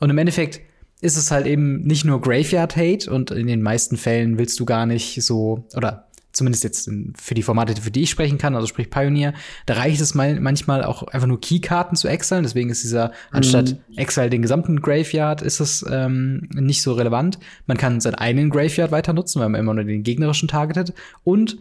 [0.00, 0.60] Und im Endeffekt
[1.00, 4.64] ist es halt eben nicht nur Graveyard Hate und in den meisten Fällen willst du
[4.64, 8.66] gar nicht so oder zumindest jetzt für die Formate, für die ich sprechen kann, also
[8.66, 9.34] sprich Pioneer,
[9.66, 12.44] da reicht es manchmal auch einfach nur Keykarten zu exilen.
[12.44, 13.12] Deswegen ist dieser, mhm.
[13.32, 17.38] anstatt Exile den gesamten Graveyard, ist es ähm, nicht so relevant.
[17.66, 20.94] Man kann seinen eigenen Graveyard weiter nutzen, weil man immer nur den gegnerischen targetet.
[21.24, 21.58] Und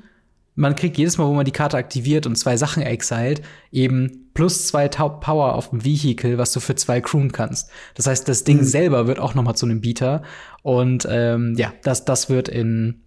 [0.59, 3.41] man kriegt jedes Mal, wo man die Karte aktiviert und zwei Sachen exiled,
[3.71, 7.71] eben plus zwei Power auf dem Vehicle, was du für zwei crewen kannst.
[7.95, 8.63] Das heißt, das Ding mhm.
[8.65, 10.21] selber wird auch noch mal zu einem Beater.
[10.61, 13.03] Und ähm, ja, das, das wird in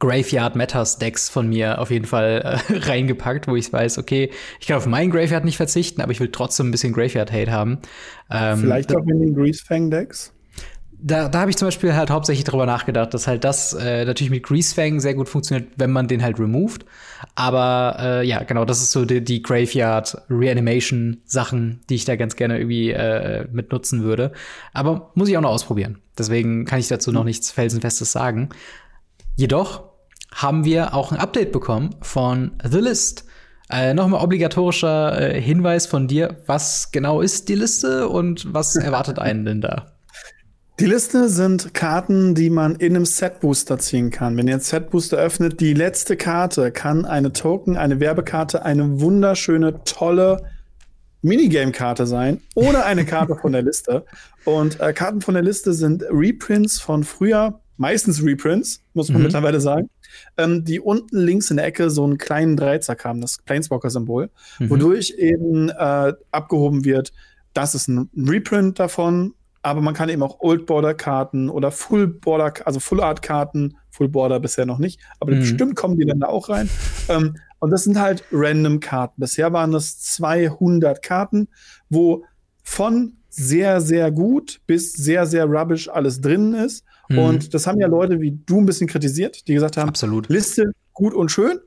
[0.00, 4.66] Graveyard Matters Decks von mir auf jeden Fall äh, reingepackt, wo ich weiß, okay, ich
[4.66, 7.78] kann auf meinen Graveyard nicht verzichten, aber ich will trotzdem ein bisschen Graveyard Hate haben.
[8.32, 10.33] Ähm, Vielleicht auch in den Greasefang Decks?
[11.06, 14.30] Da, da habe ich zum Beispiel halt hauptsächlich drüber nachgedacht, dass halt das äh, natürlich
[14.30, 16.86] mit Greasefang sehr gut funktioniert, wenn man den halt removed.
[17.34, 22.16] Aber äh, ja, genau, das ist so die, die Graveyard Reanimation Sachen, die ich da
[22.16, 24.32] ganz gerne irgendwie äh, mit nutzen würde.
[24.72, 25.98] Aber muss ich auch noch ausprobieren.
[26.16, 28.48] Deswegen kann ich dazu noch nichts Felsenfestes sagen.
[29.36, 29.82] Jedoch
[30.32, 33.26] haben wir auch ein Update bekommen von The List.
[33.68, 36.38] Äh, Nochmal obligatorischer äh, Hinweis von dir.
[36.46, 39.93] Was genau ist die Liste und was erwartet einen denn da?
[40.80, 44.36] Die Liste sind Karten, die man in einem Set-Booster ziehen kann.
[44.36, 49.84] Wenn ihr einen Set-Booster öffnet, die letzte Karte kann eine Token, eine Werbekarte, eine wunderschöne,
[49.84, 50.42] tolle
[51.22, 54.04] Minigame-Karte sein oder eine Karte von der Liste.
[54.44, 59.24] Und äh, Karten von der Liste sind Reprints von früher meistens Reprints, muss man Mhm.
[59.26, 59.88] mittlerweile sagen,
[60.36, 64.70] ähm, die unten links in der Ecke so einen kleinen Dreizack haben, das Planeswalker-Symbol, Mhm.
[64.70, 67.12] wodurch eben äh, abgehoben wird,
[67.52, 69.34] das ist ein Reprint davon,
[69.64, 73.76] aber man kann eben auch Old Border Karten oder Full Border, also Full Art Karten,
[73.90, 75.40] Full Border bisher noch nicht, aber Mhm.
[75.40, 76.68] bestimmt kommen die dann da auch rein.
[77.08, 79.20] Ähm, und das sind halt random Karten.
[79.20, 81.48] Bisher waren das 200 Karten,
[81.88, 82.24] wo
[82.62, 86.84] von sehr, sehr gut bis sehr, sehr rubbish alles drin ist.
[87.08, 87.18] Mhm.
[87.18, 90.28] Und das haben ja Leute wie du ein bisschen kritisiert, die gesagt haben, Absolut.
[90.28, 91.58] Liste gut und schön.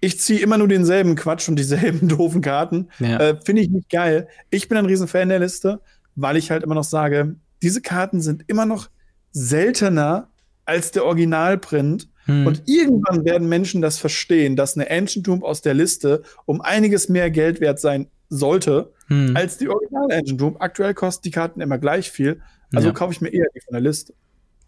[0.00, 2.88] Ich ziehe immer nur denselben Quatsch und dieselben doofen Karten.
[2.98, 3.18] Ja.
[3.18, 4.28] Äh, Finde ich nicht geil.
[4.50, 5.80] Ich bin ein Riesenfan der Liste,
[6.14, 8.88] weil ich halt immer noch sage, diese Karten sind immer noch
[9.32, 10.28] seltener
[10.64, 12.08] als der Originalprint.
[12.24, 12.46] Hm.
[12.46, 17.08] Und irgendwann werden Menschen das verstehen, dass eine Ancient Tomb aus der Liste um einiges
[17.08, 19.36] mehr Geld wert sein sollte Hm.
[19.36, 20.56] als die Original Ancient Tomb.
[20.60, 22.40] Aktuell kosten die Karten immer gleich viel.
[22.74, 22.94] Also Ja.
[22.94, 24.12] kaufe ich mir eher die von der Liste.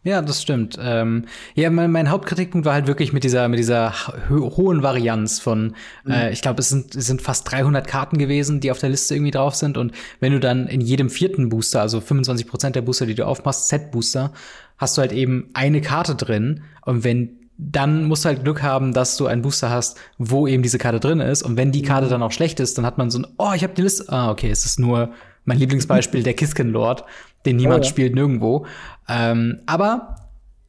[0.05, 0.79] Ja, das stimmt.
[0.81, 3.93] Ähm, ja, mein, mein Hauptkritikpunkt war halt wirklich mit dieser, mit dieser
[4.31, 5.75] ho hohen Varianz von,
[6.09, 9.15] äh, ich glaube, es sind, es sind fast 300 Karten gewesen, die auf der Liste
[9.15, 9.77] irgendwie drauf sind.
[9.77, 13.27] Und wenn du dann in jedem vierten Booster, also 25 Prozent der Booster, die du
[13.27, 14.33] aufmachst, Set-Booster,
[14.79, 16.63] hast du halt eben eine Karte drin.
[16.83, 20.63] Und wenn dann musst du halt Glück haben, dass du einen Booster hast, wo eben
[20.63, 21.43] diese Karte drin ist.
[21.43, 23.65] Und wenn die Karte dann auch schlecht ist, dann hat man so ein, oh, ich
[23.65, 24.05] habe die Liste.
[24.09, 25.11] Ah, okay, es ist nur
[25.45, 27.05] mein Lieblingsbeispiel, der Kisken Lord,
[27.47, 27.91] den niemand Oh ja.
[27.91, 28.67] spielt nirgendwo.
[29.09, 30.17] Ähm, aber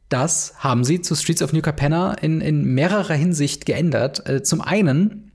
[0.08, 4.28] das haben sie zu Streets of New Capenna in, in mehrerer Hinsicht geändert.
[4.28, 5.32] Äh, zum einen,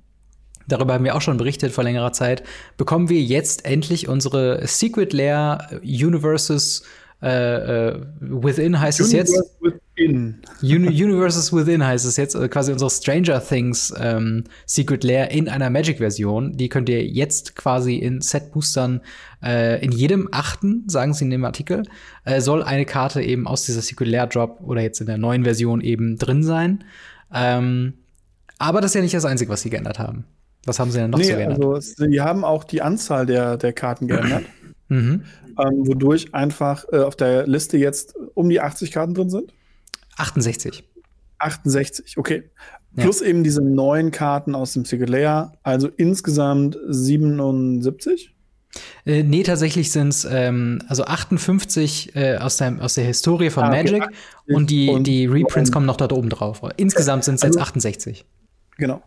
[0.68, 2.44] darüber haben wir auch schon berichtet vor längerer Zeit,
[2.78, 6.84] bekommen wir jetzt endlich unsere Secret Lair Universes
[7.22, 9.30] äh, äh, Within heißt es jetzt.
[9.32, 10.42] Universe Within.
[10.62, 15.48] Uni Universes Within heißt es jetzt, äh, quasi unsere Stranger Things ähm, Secret Lair in
[15.50, 16.58] einer Magic-Version.
[16.58, 19.02] Die könnt ihr jetzt quasi in Set-Boostern
[19.44, 21.84] äh, in jedem achten, sagen sie in dem Artikel,
[22.26, 25.44] äh, soll eine Karte eben aus dieser Secret Lair Drop oder jetzt in der neuen
[25.46, 26.84] Version eben drin sein.
[27.34, 27.94] Ähm,
[28.60, 30.26] aber das ist ja nicht das Einzige, was sie geändert haben.
[30.66, 31.64] Was haben sie denn noch so Nee, geändert?
[31.64, 34.44] also sie haben auch die Anzahl der, der Karten geändert,
[34.90, 35.24] mhm.
[35.60, 39.54] ähm, wodurch einfach äh, auf der Liste jetzt um die 80 Karten drin sind.
[40.18, 40.84] 68.
[41.40, 42.44] 68, okay.
[42.96, 43.04] Ja.
[43.04, 48.34] Plus eben diese neuen Karten aus dem Secret Layer, also insgesamt 77.
[49.06, 53.64] Äh, nee, tatsächlich sind es ähm, also 58 äh, aus, der, aus der Historie von
[53.64, 56.62] Ah, okay, Magic 58 und die, und- die Reprints und- kommen noch dort oben drauf.
[56.78, 58.26] Insgesamt sind es jetzt Also- 68.
[58.78, 59.02] Genau.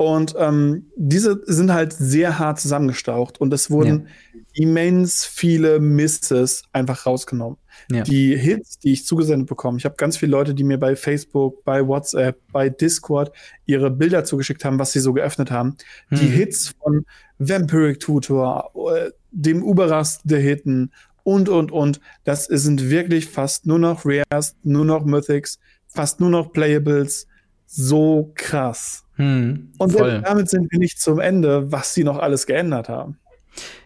[0.00, 4.08] Und ähm, diese sind halt sehr hart zusammengestaucht und es wurden
[4.54, 7.58] immens viele Misses einfach rausgenommen.
[7.90, 8.02] Ja.
[8.04, 11.62] Die Hits, die ich zugesendet bekomme, ich habe ganz viele Leute, die mir bei Facebook,
[11.64, 13.30] bei WhatsApp, bei Discord
[13.66, 15.76] ihre Bilder zugeschickt haben, was sie so geöffnet haben.
[16.10, 16.30] Die Hm.
[16.30, 17.04] Hits von
[17.38, 20.92] Vampiric Tutor, äh, dem Uberast der Hitten
[21.24, 22.00] und, und, und.
[22.24, 25.58] Das sind wirklich fast nur noch Rares, nur noch Mythics,
[25.88, 27.26] fast nur noch Playables.
[27.72, 29.04] So krass.
[29.14, 33.16] Hm, Und damit sind wir nicht zum Ende, was sie noch alles geändert haben.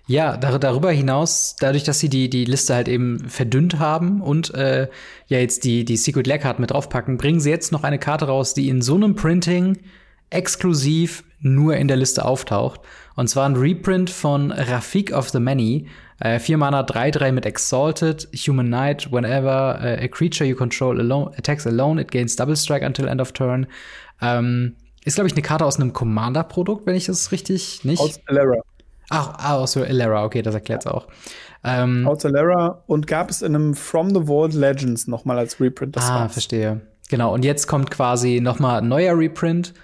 [0.06, 4.54] Ja, dar darüber hinaus, dadurch, dass sie die, die Liste halt eben verdünnt haben und
[4.54, 4.88] äh,
[5.26, 8.26] ja jetzt die, die Secret Lair Karten mit draufpacken, bringen sie jetzt noch eine Karte
[8.26, 9.78] raus, die in so einem Printing
[10.30, 12.80] exklusiv nur in der Liste auftaucht.
[13.16, 15.86] Und zwar ein Reprint von Rafik of the Many.
[16.24, 21.30] Äh, vier Mana 3-3 mit Exalted, Human Knight, whenever uh, a creature you control alone,
[21.36, 23.66] attacks alone, it gains Double Strike until end of turn.
[24.22, 28.00] Ähm, ist, glaube ich, eine Karte aus einem Commander-Produkt, wenn ich das richtig nicht.
[28.00, 28.62] Aus Alara.
[29.10, 31.08] Ach, ah, aus Elara, okay, das erklärt's auch.
[31.62, 35.94] Ähm, Aus Alara und gab es in einem From the Vault Legends nochmal als Reprint.
[35.94, 36.32] Das ah, war's.
[36.32, 36.80] verstehe.
[37.10, 39.74] Genau, und jetzt kommt quasi noch mal ein neuer Reprint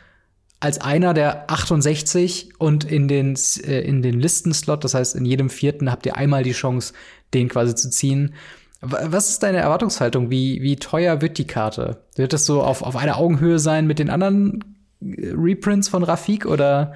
[0.61, 3.35] als einer der 68 und in den,
[3.66, 6.92] äh, in den Listenslot, das heißt, in jedem vierten habt ihr einmal die Chance,
[7.33, 8.35] den quasi zu ziehen.
[8.83, 10.31] Was ist deine Erwartungshaltung?
[10.31, 11.99] Wie, wie teuer wird die Karte?
[12.16, 14.64] Wird das so auf, auf einer Augenhöhe sein mit den anderen
[15.03, 16.94] äh, Reprints von Rafik oder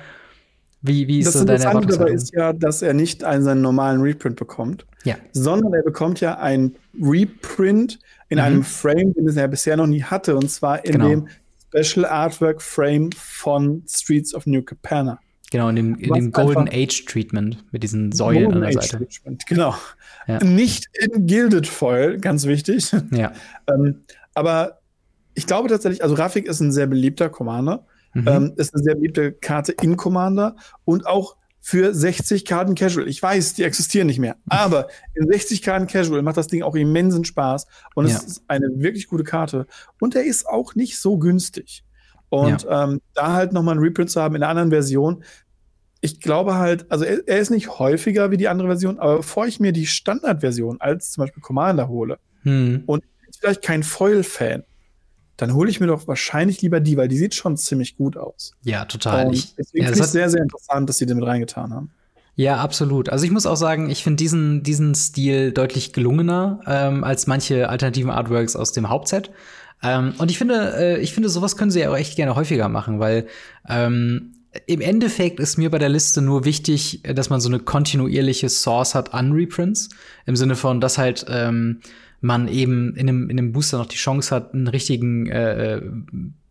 [0.80, 2.16] wie, wie ist Das so deine Interessante dabei Erwartungshaltung?
[2.16, 5.16] ist ja, dass er nicht einen seinen normalen Reprint bekommt, Ja.
[5.32, 7.98] sondern er bekommt ja ein Reprint
[8.28, 8.44] in Mhm.
[8.44, 11.08] einem Frame, den er bisher noch nie hatte, und zwar in Genau.
[11.08, 11.28] dem
[11.74, 15.18] Special Artwork Frame von Streets of New Capenna.
[15.50, 18.90] Genau, in dem, in dem Golden Age Treatment mit diesen Säulen an der Golden Age
[18.90, 19.08] Seite.
[19.08, 19.74] Treatment, Genau.
[20.26, 20.42] Ja.
[20.42, 22.92] Nicht in Gilded Foil, ganz wichtig.
[23.10, 23.32] Ja.
[23.68, 24.02] ähm,
[24.34, 24.80] aber
[25.34, 27.86] ich glaube tatsächlich, also Rafik ist ein sehr beliebter Commander.
[28.14, 28.28] Mhm.
[28.28, 33.08] Ähm, ist eine sehr beliebte Karte in Commander und auch für 60 Karten Casual.
[33.08, 36.74] Ich weiß, die existieren nicht mehr, aber in 60 Karten Casual macht das Ding auch
[36.74, 38.16] immensen Spaß und Ja.
[38.16, 39.66] es ist eine wirklich gute Karte
[39.98, 41.82] und er ist auch nicht so günstig.
[42.28, 45.24] Und ähm, da halt nochmal ein Reprint zu haben in einer anderen Version,
[46.02, 49.46] ich glaube halt, also er, er ist nicht häufiger wie die andere Version, aber bevor
[49.46, 52.84] ich mir die Standardversion als zum Beispiel Commander hole, Hm.
[53.24, 54.64] jetzt vielleicht kein Foil-Fan,
[55.36, 58.52] dann hole ich mir doch wahrscheinlich lieber die, weil die sieht schon ziemlich gut aus.
[58.62, 59.26] Ja, total.
[59.26, 61.90] Und Ich, deswegen ja, finde ich sehr, sehr interessant, dass sie den mit reingetan haben.
[62.36, 63.10] Ja, absolut.
[63.10, 67.68] Also ich muss auch sagen, ich finde diesen, diesen Stil deutlich gelungener ähm, als manche
[67.68, 69.30] alternativen Artworks aus dem Hauptset.
[69.82, 72.68] Ähm, und ich finde, äh, ich finde, sowas können sie ja auch echt gerne häufiger
[72.68, 73.26] machen, weil
[73.68, 74.32] ähm,
[74.66, 78.94] im Endeffekt ist mir bei der Liste nur wichtig, dass man so eine kontinuierliche Source
[78.94, 79.88] hat an Reprints.
[80.26, 81.80] Im Sinne von, dass halt ähm,
[82.24, 85.82] man eben in einem, in einem Booster noch die Chance hat, einen richtigen äh,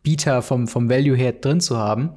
[0.04, 2.12] Bieter vom, vom Value her drin zu haben.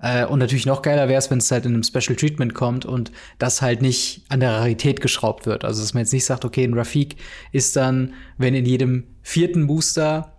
[0.00, 2.86] Äh, und natürlich noch geiler wäre es, wenn es halt in einem Special Treatment kommt
[2.86, 5.64] und das halt nicht an der Rarität geschraubt wird.
[5.64, 7.16] Also dass man jetzt nicht sagt, okay, ein Rafik
[7.50, 10.32] ist dann, wenn in jedem vierten Booster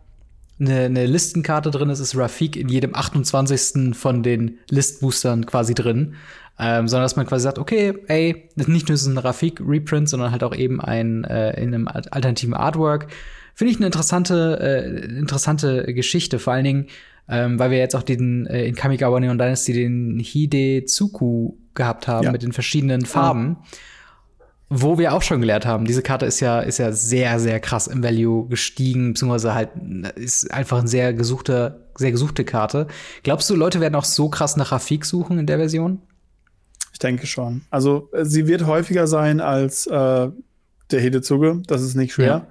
[0.58, 3.94] eine, eine Listenkarte drin ist, ist Rafik in jedem 28.
[3.94, 6.16] von den Listboostern quasi drin.
[6.60, 10.32] Ähm, sondern dass man quasi sagt, okay, ey, nicht nur ist es ein Rafik-Reprint, sondern
[10.32, 13.08] halt auch eben ein äh, in einem alternativen Artwork.
[13.56, 16.88] Finde ich eine interessante, äh, interessante Geschichte, vor allen Dingen,
[17.28, 22.26] ähm, weil wir jetzt auch den äh, in Kamigawa Neon Dynasty den Hidetsuku gehabt haben
[22.26, 22.32] Ja.
[22.32, 23.58] mit den verschiedenen Farben.
[24.70, 27.88] Wo wir auch schon gelernt haben, diese Karte ist ja, ist ja sehr, sehr krass
[27.88, 29.70] im Value gestiegen, beziehungsweise halt
[30.16, 32.88] ist einfach eine sehr gesuchte, sehr gesuchte Karte.
[33.24, 36.02] Glaubst du, Leute werden auch so krass nach Rafik suchen in der Version?
[36.94, 37.64] Ich denke schon.
[37.70, 40.30] Also äh, sie wird häufiger sein als äh,
[40.92, 41.62] der Hedezuge.
[41.68, 42.48] Das ist nicht schwer.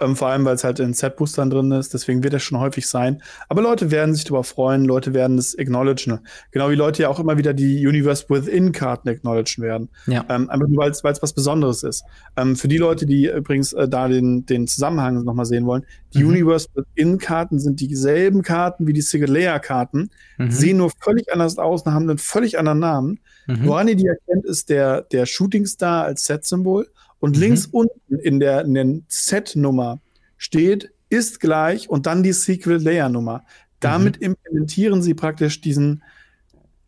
[0.00, 1.92] Ähm, vor allem, weil es halt in Set-Boostern drin ist.
[1.94, 3.22] Deswegen wird er schon häufig sein.
[3.48, 4.84] Aber Leute werden sich darüber freuen.
[4.84, 6.20] Leute werden es acknowledgen.
[6.52, 9.88] Genau wie Leute ja auch immer wieder die Universe Within-Karten acknowledgen werden.
[10.06, 10.24] Ja.
[10.28, 12.02] Ähm, einfach nur, weil es was Besonderes ist.
[12.36, 15.84] Ähm, für die Leute, die übrigens äh, da den, den Zusammenhang nochmal sehen wollen,
[16.14, 16.30] die Mhm.
[16.30, 20.50] Universe Within-Karten sind dieselben Karten wie die Sigilea-Karten, Mhm.
[20.50, 23.20] sehen nur völlig anders aus und haben einen völlig anderen Namen.
[23.46, 23.66] Mhm.
[23.66, 26.88] Woran ihr die erkennt, ist der, der Shooting Star als Set-Symbol.
[27.20, 27.42] Und Mhm.
[27.42, 30.00] links unten in der, in der Set-Nummer
[30.36, 33.44] steht, ist gleich und dann die Sequel-Layer-Nummer.
[33.80, 34.26] Damit Mhm.
[34.26, 36.02] implementieren sie praktisch diesen,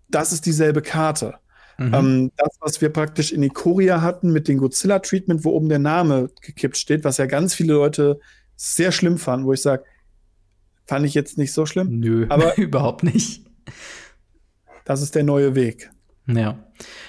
[0.08, 1.34] das ist dieselbe Karte.
[1.78, 1.94] Mhm.
[1.94, 6.28] Ähm, das, was wir praktisch in Ikoria hatten mit dem Godzilla-Treatment, wo oben der Name
[6.40, 8.20] gekippt steht, was ja ganz viele Leute
[8.56, 9.84] sehr schlimm fanden, wo ich sage,
[10.86, 11.98] fand ich jetzt nicht so schlimm.
[11.98, 13.44] Nö, aber- überhaupt nicht.
[14.84, 15.90] Das ist der neue Weg.
[16.26, 16.58] Ja.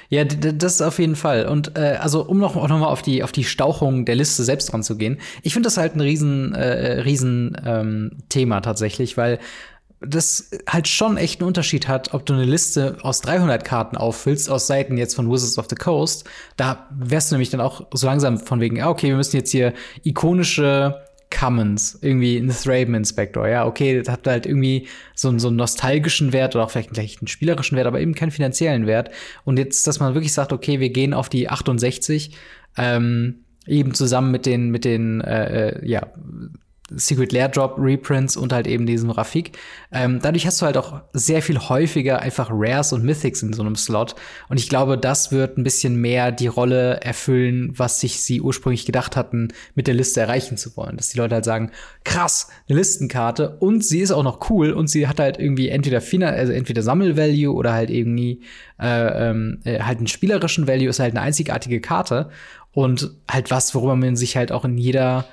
[0.10, 1.48] Ja, das auf jeden Fall.
[1.48, 4.44] Und äh, also um noch, auch noch mal auf die auf die Stauchung der Liste
[4.44, 5.20] selbst dran zu gehen.
[5.42, 9.40] Ich finde das halt ein riesen äh, riesen ähm, Thema tatsächlich, weil
[10.06, 14.50] das halt schon echt einen Unterschied hat, ob du eine Liste aus 300 Karten auffüllst,
[14.50, 16.26] aus Seiten jetzt von Wizards of the Coast.
[16.58, 19.74] Da wärst du nämlich dann auch so langsam von wegen, okay, wir müssen jetzt hier
[20.04, 21.02] ikonische
[21.38, 25.58] Commons, irgendwie ein Thraben Inspector, ja, okay, das hat halt irgendwie so, einen- so einen
[25.58, 29.10] nostalgischen Wert oder auch vielleicht einen spielerischen Wert, aber eben keinen finanziellen Wert.
[29.44, 32.32] Und jetzt, dass man wirklich sagt, okay, wir gehen auf die 68,
[32.78, 36.08] ähm, eben zusammen mit den, mit den, äh, äh, ja,
[36.96, 39.58] Secret Lair Drop Reprints und halt eben diesem Rafik.
[39.92, 43.62] Ähm, dadurch hast du halt auch sehr viel häufiger einfach Rares und Mythics in so
[43.62, 44.16] einem Slot.
[44.50, 48.86] Und ich glaube, das wird ein bisschen mehr die Rolle erfüllen, was sich sie ursprünglich
[48.86, 50.98] gedacht hatten, mit der Liste erreichen zu wollen.
[50.98, 51.72] Dass die Leute halt sagen,
[52.04, 56.02] krass, eine Listenkarte und sie ist auch noch cool und sie hat halt irgendwie entweder
[56.02, 58.42] Fina also entweder Sammelvalue oder halt irgendwie
[58.80, 62.30] äh, ähm, äh, halt einen spielerischen Value, ist halt eine einzigartige Karte
[62.74, 65.26] und halt was, worüber man sich halt auch in jeder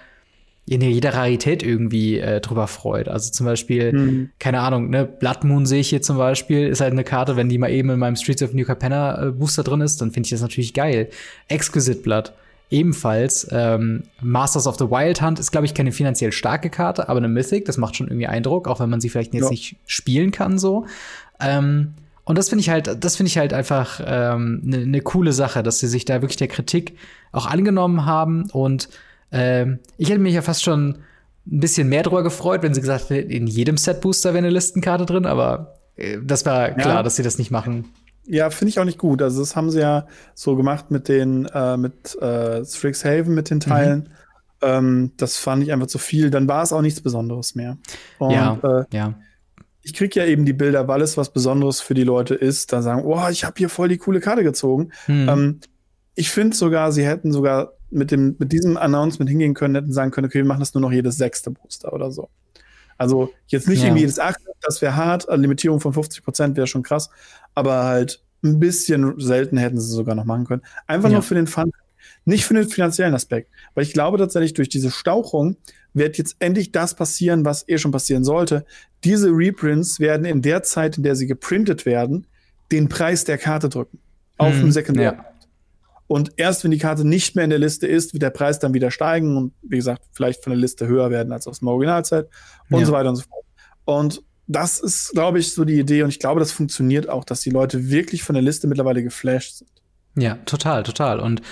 [0.66, 3.08] in jeder Rarität irgendwie äh, drüber freut.
[3.08, 4.30] Also zum Beispiel, Mhm.
[4.38, 7.48] keine Ahnung, ne, Blood Moon sehe ich hier zum Beispiel, ist halt eine Karte, wenn
[7.48, 10.26] die mal eben in meinem Streets of New Capenna äh, Booster drin ist, dann finde
[10.26, 11.08] ich das natürlich geil.
[11.48, 12.32] Exquisite Blood.
[12.72, 17.18] Ebenfalls, ähm, Masters of the Wild Hunt ist, glaube ich, keine finanziell starke Karte, aber
[17.18, 19.50] eine Mythic, das macht schon irgendwie Eindruck, auch wenn man sie vielleicht jetzt Ja.
[19.50, 20.86] nicht spielen kann, so.
[21.40, 21.94] Ähm,
[22.24, 25.32] und das finde ich halt, das finde ich halt einfach eine ähm, ne ne coole
[25.32, 26.96] Sache, dass sie sich da wirklich der Kritik
[27.32, 28.48] auch angenommen haben.
[28.52, 28.88] Und
[29.32, 30.98] ähm, ich hätte mich ja fast schon
[31.46, 35.06] ein bisschen mehr drüber gefreut, wenn sie gesagt hätten, in jedem Set-Booster wäre eine Listenkarte
[35.06, 37.02] drin, aber äh, das war klar, Ja.
[37.02, 37.86] dass sie das nicht machen.
[38.26, 39.22] Ja, finde ich auch nicht gut.
[39.22, 43.56] Also das haben sie ja so gemacht mit den, äh, mit äh, Strixhaven, mit den
[43.56, 43.60] Mhm.
[43.62, 44.08] Teilen.
[44.62, 46.30] Ähm, das fand ich einfach zu viel.
[46.30, 47.78] Dann war es auch nichts Besonderes mehr.
[48.18, 48.58] Und Ja.
[48.62, 49.14] äh, Ja.
[49.82, 52.72] ich krieg ja eben die Bilder, weil es was Besonderes für die Leute ist.
[52.72, 54.90] Da sagen, oh, ich habe hier voll die coole Karte gezogen.
[55.06, 55.28] Hm.
[55.28, 55.60] Ähm,
[56.14, 60.10] ich finde sogar, sie hätten sogar mit dem, mit diesem Announcement hingehen können, hätten sagen
[60.10, 62.28] können, okay, wir machen das nur noch jedes sechste Booster oder so.
[62.98, 63.86] Also jetzt nicht Ja.
[63.86, 67.08] irgendwie jedes achte, das wäre hart, eine Limitierung von 50 Prozent wäre schon krass,
[67.54, 70.62] aber halt ein bisschen selten hätten sie sogar noch machen können.
[70.86, 71.14] Einfach Ja.
[71.14, 71.70] nur für den Fun,
[72.24, 73.50] nicht für den finanziellen Aspekt.
[73.74, 75.56] Weil ich glaube tatsächlich, durch diese Stauchung
[75.94, 78.64] wird jetzt endlich das passieren, was eh schon passieren sollte.
[79.04, 82.26] Diese Reprints werden in der Zeit, in der sie geprintet werden,
[82.70, 83.98] den Preis der Karte drücken.
[84.38, 85.12] Auf Mhm, dem Sekundär.
[85.16, 85.24] ja.
[86.10, 88.74] Und erst wenn die Karte nicht mehr in der Liste ist, wird der Preis dann
[88.74, 92.26] wieder steigen und wie gesagt, vielleicht von der Liste höher werden als aus dem Originalzeit
[92.68, 92.86] und ja.
[92.86, 93.44] so weiter und so fort.
[93.84, 97.42] Und das ist, glaube ich, so die Idee und ich glaube, das funktioniert auch, dass
[97.42, 99.70] die Leute wirklich von der Liste mittlerweile geflasht sind.
[100.16, 101.20] Ja, total, total.
[101.20, 101.42] Und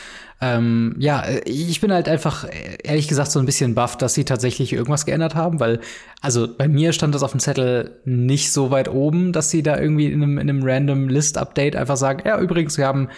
[0.40, 2.44] ähm, ja, ich bin halt einfach,
[2.82, 5.78] ehrlich gesagt, so ein bisschen baff, dass sie tatsächlich irgendwas geändert haben, weil,
[6.20, 9.78] also bei mir stand das auf dem Zettel nicht so weit oben, dass sie da
[9.78, 13.08] irgendwie in einem, in einem random List-Update einfach sagen, ja, übrigens, wir haben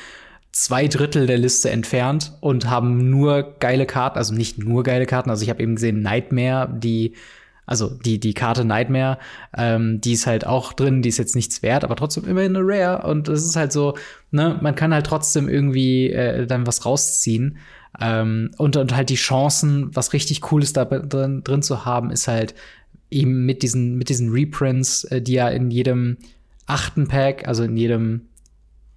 [0.53, 5.31] zwei Drittel der Liste entfernt und haben nur geile Karten, also nicht nur geile Karten,
[5.31, 7.15] also ich habe eben gesehen Nightmare, die
[7.71, 9.19] also die, die Karte Nightmare,
[9.57, 12.67] ähm, die ist halt auch drin, die ist jetzt nichts wert, aber trotzdem immerhin eine
[12.67, 13.07] Rare.
[13.09, 13.97] Und es ist halt so,
[14.33, 17.59] ne, man kann halt trotzdem irgendwie äh, dann was rausziehen.
[18.01, 22.27] Ähm, und, und halt die Chancen, was richtig Cooles da drin, drin zu haben, ist
[22.27, 22.57] halt
[23.09, 26.17] eben mit diesen, mit diesen Reprints, äh, die ja in jedem
[26.67, 28.23] achten Pack, also in jedem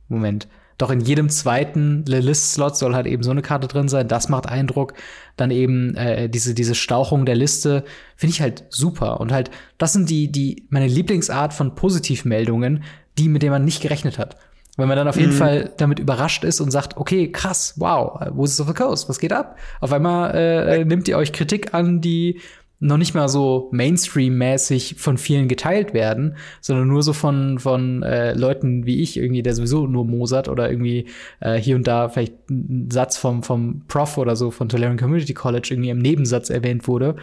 [0.07, 0.47] Moment,
[0.83, 4.09] doch in jedem zweiten List-Slot soll halt eben so eine Karte drin sein.
[4.09, 4.93] Das macht Eindruck.
[5.37, 7.85] Dann eben äh, diese, diese Stauchung der Liste
[8.17, 9.21] finde ich halt super.
[9.21, 12.83] Und halt, das sind die, die, meine Lieblingsart von Positivmeldungen,
[13.17, 14.35] die, mit denen man nicht gerechnet hat.
[14.75, 15.37] Wenn man dann auf jeden mhm.
[15.37, 19.31] Fall damit überrascht ist und sagt, okay, krass, wow, Wizards of the Coast, was geht
[19.31, 19.55] ab?
[19.79, 22.41] Auf einmal äh, nimmt ihr euch Kritik an, die
[22.83, 28.33] noch nicht mal so Mainstream-mäßig von vielen geteilt werden, sondern nur so von, von äh,
[28.33, 31.07] Leuten wie ich, irgendwie, der sowieso nur Mozart oder irgendwie
[31.39, 35.33] äh, hier und da vielleicht ein Satz vom, vom Prof oder so von Tolerian Community
[35.33, 37.15] College irgendwie im Nebensatz erwähnt wurde.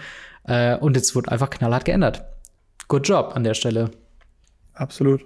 [0.44, 2.24] Äh, und jetzt wurde einfach knallhart geändert.
[2.88, 3.90] Good job an der Stelle.
[4.72, 5.24] Absolut.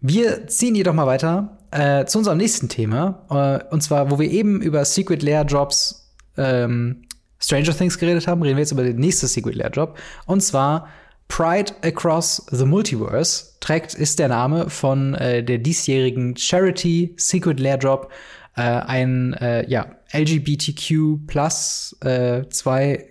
[0.00, 3.24] Wir ziehen jedoch mal weiter äh, zu unserem nächsten Thema.
[3.30, 7.02] Äh, und zwar, wo wir eben über Secret Lair Drops ähm,
[7.42, 9.98] Stranger Things geredet haben, reden wir jetzt über den nächsten Secret Lair Job.
[10.26, 10.88] Und zwar
[11.28, 17.78] Pride Across the Multiverse trägt, ist der Name von äh, der diesjährigen Charity Secret Lair
[17.78, 18.10] Drop,
[18.56, 23.06] äh, ein äh, ja, LGBTQ plus äh, zwei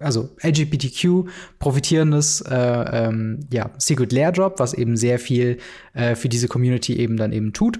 [0.00, 5.58] also LGBTQ profitierendes äh, ähm, ja, Secret Lair Drop, was eben sehr viel
[5.92, 7.78] äh, für diese Community eben dann eben tut.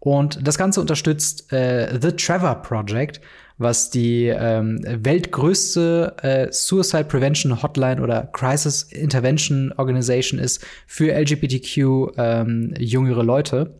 [0.00, 3.20] Und das Ganze unterstützt äh, The Trevor Project,
[3.60, 12.16] was die ähm, weltgrößte äh, Suicide Prevention Hotline oder Crisis Intervention Organization ist für LGBTQ
[12.16, 13.74] ähm, jüngere Leute.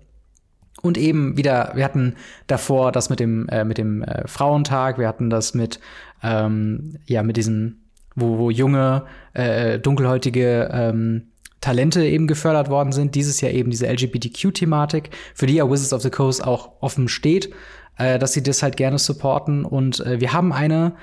[0.82, 2.16] Und eben wieder, wir hatten
[2.46, 5.80] davor das mit dem, äh, mit dem äh, Frauentag, wir hatten das mit,
[6.22, 11.28] ähm, ja, mit diesen, wo, wo junge, äh, dunkelhäutige ähm,
[11.62, 13.14] Talente eben gefördert worden sind.
[13.14, 17.50] Dieses Jahr eben diese LGBTQ-Thematik, für die ja Wizards of the Coast auch offen steht
[18.00, 19.64] äh, dass sie das halt gerne supporten.
[19.64, 20.94] Und äh, wir haben eine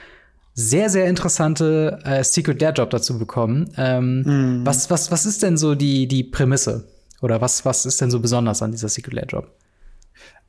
[0.53, 3.71] sehr, sehr interessante äh, Secret Dare Job dazu bekommen.
[3.77, 4.21] Ähm,
[4.62, 4.65] mm.
[4.65, 6.88] was, was, was ist denn so die, die Prämisse?
[7.21, 9.51] Oder was, was ist denn so besonders an dieser Secret Dare Job?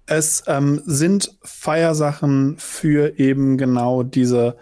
[0.07, 4.57] Es ähm, sind Feiersachen für eben genau diese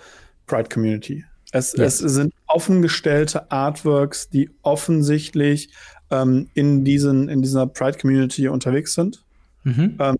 [0.48, 1.24] Pride Community.
[1.52, 2.00] Es, yes.
[2.00, 5.70] es sind offengestellte Artworks, die offensichtlich
[6.10, 9.22] ähm, in, diesen, in dieser Pride Community unterwegs sind.
[9.62, 9.96] Mhm.
[10.00, 10.16] Ähm,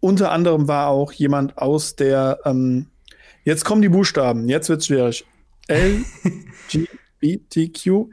[0.00, 2.86] unter anderem war auch jemand aus der, ähm,
[3.44, 5.24] jetzt kommen die Buchstaben, jetzt wird es schwierig.
[5.66, 6.04] L,
[6.68, 6.86] G,
[7.18, 8.10] B, T, Q.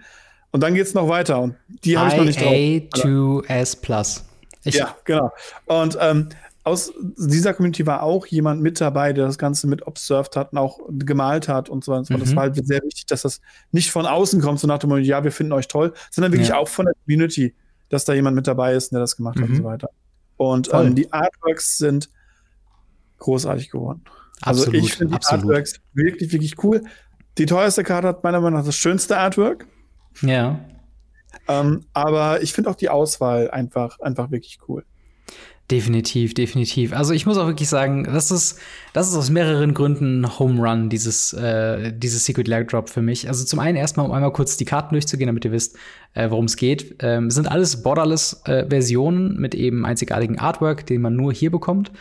[0.51, 1.41] Und dann geht es noch weiter.
[1.41, 2.53] Und die habe ich noch nicht drauf.
[2.53, 4.23] A2S Plus.
[4.63, 5.31] Ja, genau.
[5.65, 6.29] Und ähm,
[6.63, 10.57] aus dieser Community war auch jemand mit dabei, der das Ganze mit observed hat und
[10.57, 12.15] auch gemalt hat und so weiter.
[12.15, 12.19] Mhm.
[12.21, 13.39] Das war halt sehr wichtig, dass das
[13.71, 16.49] nicht von außen kommt, so nach dem Motto, ja, wir finden euch toll, sondern wirklich
[16.49, 16.57] ja.
[16.57, 17.53] auch von der Community,
[17.89, 19.41] dass da jemand mit dabei ist, der das gemacht mhm.
[19.43, 19.67] hat und so mhm.
[19.67, 19.89] weiter.
[20.37, 22.09] Und ähm, die Artworks sind
[23.19, 24.03] großartig geworden.
[24.41, 25.45] Also absolut, also ich finde die absolut.
[25.45, 26.83] Artworks wirklich, wirklich cool.
[27.37, 29.67] Die teuerste Karte hat meiner Meinung nach das schönste Artwork.
[30.21, 30.59] Ja.
[31.47, 34.85] Ähm, aber ich finde auch die Auswahl einfach, einfach wirklich cool.
[35.71, 36.93] Definitiv, definitiv.
[36.93, 38.59] Also ich muss auch wirklich sagen, das ist,
[38.93, 43.27] das ist aus mehreren Gründen Home Run, dieses, äh, dieses Secret Lag Drop für mich.
[43.27, 45.75] Also zum einen erstmal, um einmal kurz die Karten durchzugehen, damit ihr wisst,
[46.13, 46.97] äh, worum es geht.
[46.99, 51.91] Ähm, sind alles Borderless-Versionen äh, mit eben einzigartigen Artwork, den man nur hier bekommt.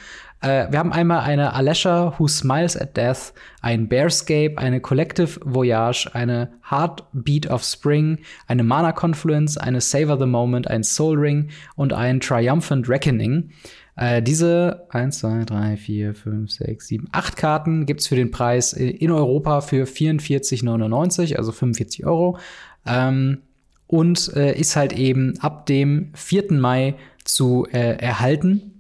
[0.45, 6.11] Äh, wir haben einmal eine Alesha Who Smiles at Death, ein Bearscape, eine Collective Voyage,
[6.13, 11.95] eine Heartbeat of Spring, eine Mana Confluence, eine Savor the Moment, ein Soul Ring und
[11.95, 13.53] ein Triumphant Reckoning.
[13.97, 18.75] Äh, diese 1, 2, 3, 4, 5, 6, 7, 8 Karten gibt's für den Preis
[18.75, 22.39] in Europa für 44,99, also 45 Euro.
[22.87, 23.39] Ähm,
[23.87, 26.53] und äh, ist halt eben ab dem 4.
[26.53, 28.74] Mai zu äh, erhalten.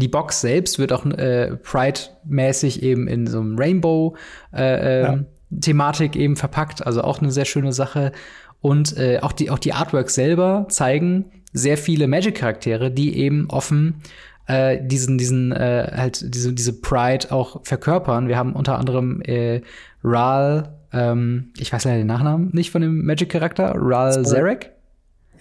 [0.00, 6.24] Die Box selbst wird auch äh, Pride-mäßig eben in so einem Rainbow-Thematik äh, ja.
[6.24, 8.12] eben verpackt, also auch eine sehr schöne Sache.
[8.60, 14.02] Und äh, auch die auch die Artworks selber zeigen sehr viele Magic-Charaktere, die eben offen
[14.46, 18.28] äh, diesen, diesen, äh, halt diese, diese Pride auch verkörpern.
[18.28, 19.62] Wir haben unter anderem äh,
[20.02, 24.72] Ral, ähm, ich weiß leider den Nachnamen nicht von dem Magic-Charakter, Ral Zarek.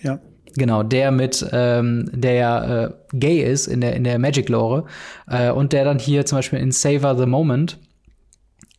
[0.02, 0.20] Ja.
[0.56, 4.86] Genau, der mit, ähm, der ja äh, gay ist in der, in der Magic-Lore
[5.28, 7.78] äh, und der dann hier zum Beispiel in Savor the Moment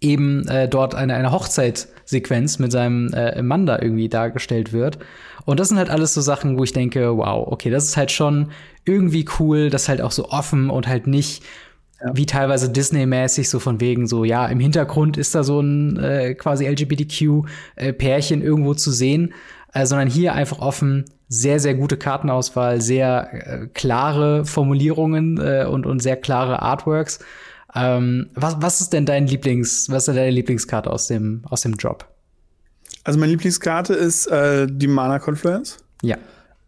[0.01, 4.99] eben äh, dort eine, eine Hochzeitssequenz mit seinem äh, Mann da irgendwie dargestellt wird.
[5.45, 8.11] Und das sind halt alles so Sachen, wo ich denke, wow, okay, das ist halt
[8.11, 8.51] schon
[8.85, 11.43] irgendwie cool, das halt auch so offen und halt nicht
[12.03, 12.11] ja.
[12.14, 16.35] wie teilweise Disney-mäßig, so von wegen so, ja, im Hintergrund ist da so ein äh,
[16.35, 19.35] quasi LGBTQ-Pärchen äh, irgendwo zu sehen,
[19.73, 25.87] äh, sondern hier einfach offen, sehr, sehr gute Kartenauswahl, sehr äh, klare Formulierungen äh, und,
[25.87, 27.21] und sehr klare Artworks.
[27.75, 31.77] Ähm, was, was ist denn dein Lieblings, was ist deine Lieblingskarte aus dem, aus dem
[31.77, 32.05] Drop?
[33.05, 35.79] Also meine Lieblingskarte ist äh, die Mana Confluence.
[36.03, 36.16] Ja.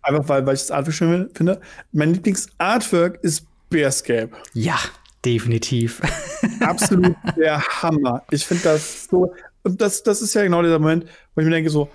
[0.03, 1.61] Einfach weil, weil ich das Artwork schön finde.
[1.93, 4.31] Mein Lieblingsartwork ist Bearscape.
[4.55, 4.79] Ja,
[5.25, 6.01] definitiv.
[6.61, 8.23] Absolut der Hammer.
[8.31, 9.33] Ich finde das so.
[9.65, 11.89] Und das, das ist ja genau dieser Moment, wo ich mir denke, so,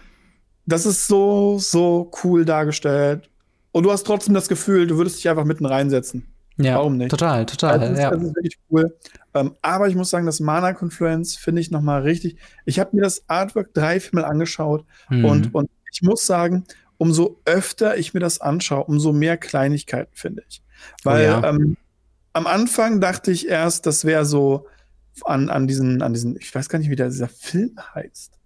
[0.68, 3.30] das ist so, so cool dargestellt.
[3.72, 6.28] Und du hast trotzdem das Gefühl, du würdest dich einfach mitten reinsetzen.
[6.58, 7.10] Ja, Warum nicht?
[7.10, 7.80] Total, total.
[7.80, 8.12] Also das, ja.
[8.12, 8.98] das ist wirklich cool.
[9.34, 12.38] Ähm, aber ich muss sagen, das Mana Confluence finde ich noch mal richtig.
[12.66, 15.26] Ich habe mir das Artwork drei, viermal angeschaut mhm.
[15.26, 16.66] und, und ich muss sagen,
[16.98, 20.64] umso öfter ich mir das anschaue, umso mehr Kleinigkeiten finde ich.
[21.04, 21.50] Weil oh ja.
[21.50, 21.78] ähm,
[22.34, 24.66] am Anfang dachte ich erst, das wäre so
[25.26, 28.37] an, an diesen, an diesen, ich weiß gar nicht, wie der, dieser Film heißt.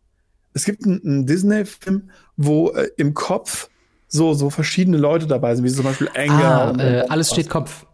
[0.53, 3.69] Es gibt einen, einen Disney-Film, wo äh, im Kopf
[4.07, 6.75] so, so verschiedene Leute dabei sind, wie zum Beispiel Anger.
[6.77, 7.85] Ah, äh, alles steht Kopf.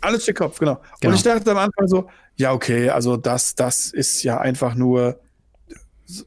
[0.00, 0.80] Alles steht Kopf, genau.
[1.00, 1.12] genau.
[1.12, 5.20] Und ich dachte am Anfang so, ja, okay, also das, das ist ja einfach nur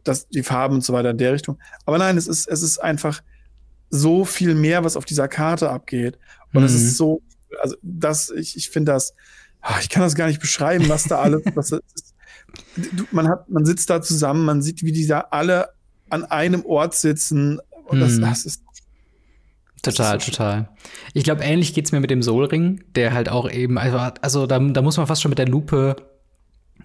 [0.04, 1.60] das, die Farben und so weiter in der Richtung.
[1.86, 3.22] Aber nein, es ist, es ist einfach
[3.90, 6.18] so viel mehr, was auf dieser Karte abgeht.
[6.54, 6.66] Und mhm.
[6.68, 7.22] es ist so,
[7.62, 9.14] also das, ich, ich finde das,
[9.62, 12.16] ah, ich kann das gar nicht beschreiben, was da alles, was ist.
[13.12, 15.70] Man hat, man sitzt da zusammen, man sieht, wie die da alle
[16.14, 17.60] an einem Ort sitzen.
[17.86, 18.22] Und das, mhm.
[18.22, 18.64] das ist
[19.84, 20.70] Total, so total.
[21.14, 24.48] Ich glaube, ähnlich geht's mir mit dem Soul Ring, der halt auch eben, also, also
[24.48, 25.98] da, da muss man fast schon mit der Lupe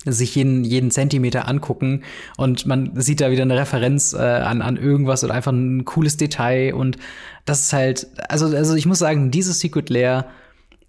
[0.05, 2.03] sich jeden, jeden Zentimeter angucken
[2.37, 6.17] und man sieht da wieder eine Referenz äh, an, an irgendwas oder einfach ein cooles
[6.17, 6.99] Detail und
[7.45, 10.27] das ist halt, also, also ich muss sagen, diese Secret Lair,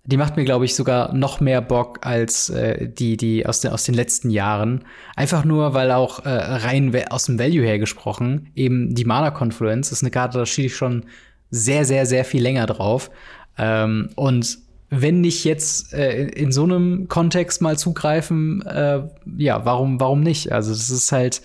[0.09, 3.71] die macht mir, glaube ich, sogar noch mehr Bock als äh, die, die aus, den
[3.71, 4.83] aus den letzten Jahren.
[5.15, 9.91] Einfach nur, weil auch äh, rein aus dem Value her gesprochen, eben die Mana Confluence
[9.91, 11.05] ist eine Karte, da stehe ich schon
[11.51, 13.11] sehr, sehr, sehr viel länger drauf.
[13.57, 14.57] Ähm, und
[14.89, 19.03] wenn nicht jetzt äh, in so einem Kontext mal zugreifen, äh,
[19.37, 20.51] ja, warum, warum nicht?
[20.51, 21.43] Also, das ist halt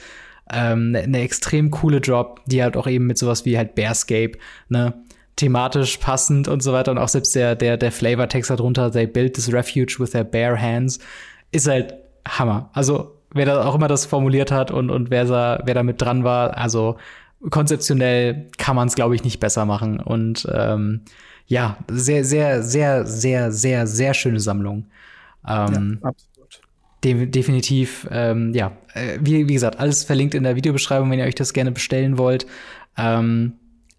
[0.51, 4.39] ähm, eine ne extrem coole Job, die halt auch eben mit sowas wie halt Bearscape,
[4.71, 4.95] ne,
[5.37, 6.93] thematisch passend und so weiter.
[6.93, 10.61] Und auch selbst der, der, der Flavortext darunter, they built this refuge with their bare
[10.61, 10.99] hands,
[11.51, 11.95] ist halt
[12.27, 12.71] Hammer.
[12.73, 16.01] Also, wer da auch immer das formuliert hat und, und wer da, wer da mit
[16.01, 16.97] dran war, also
[17.51, 20.01] konzeptionell kann man es, glaube ich, nicht besser machen.
[20.01, 21.03] Und ähm,
[21.47, 24.87] ja, sehr, sehr, sehr, sehr, sehr, sehr schöne Sammlung.
[25.47, 26.61] Ähm, ja, absolut.
[27.03, 31.27] De definitiv, ähm, ja, äh, wie, wie gesagt, alles verlinkt in der Videobeschreibung, wenn ihr
[31.27, 32.47] euch das gerne bestellen wollt.
[32.97, 33.55] Ähm,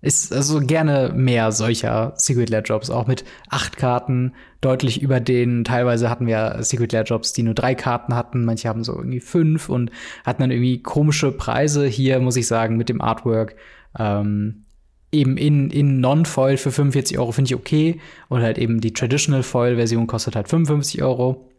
[0.06, 5.64] ist also gerne mehr solcher Secret Lair Jobs, auch mit acht Karten, deutlich über den.
[5.64, 9.20] Teilweise hatten wir Secret Lair Jobs, die nur drei Karten hatten, manche haben so irgendwie
[9.20, 9.89] fünf und
[10.24, 11.88] hatten dann irgendwie komische Preise.
[11.88, 13.56] Hier muss ich sagen, mit dem Artwork
[13.97, 14.66] ähm,
[15.12, 17.99] eben in, in Non-Foil für 45 Euro finde ich okay.
[18.30, 21.49] Und halt eben die Traditional Foil-Version kostet halt 55 Euro.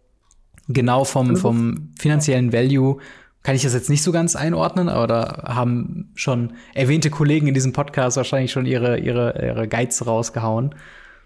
[0.69, 2.99] Genau vom, vom finanziellen Value
[3.47, 7.55] kann ich das jetzt nicht so ganz einordnen, aber da haben schon erwähnte Kollegen in
[7.55, 10.75] diesem Podcast wahrscheinlich schon ihre, ihre, ihre Guides rausgehauen.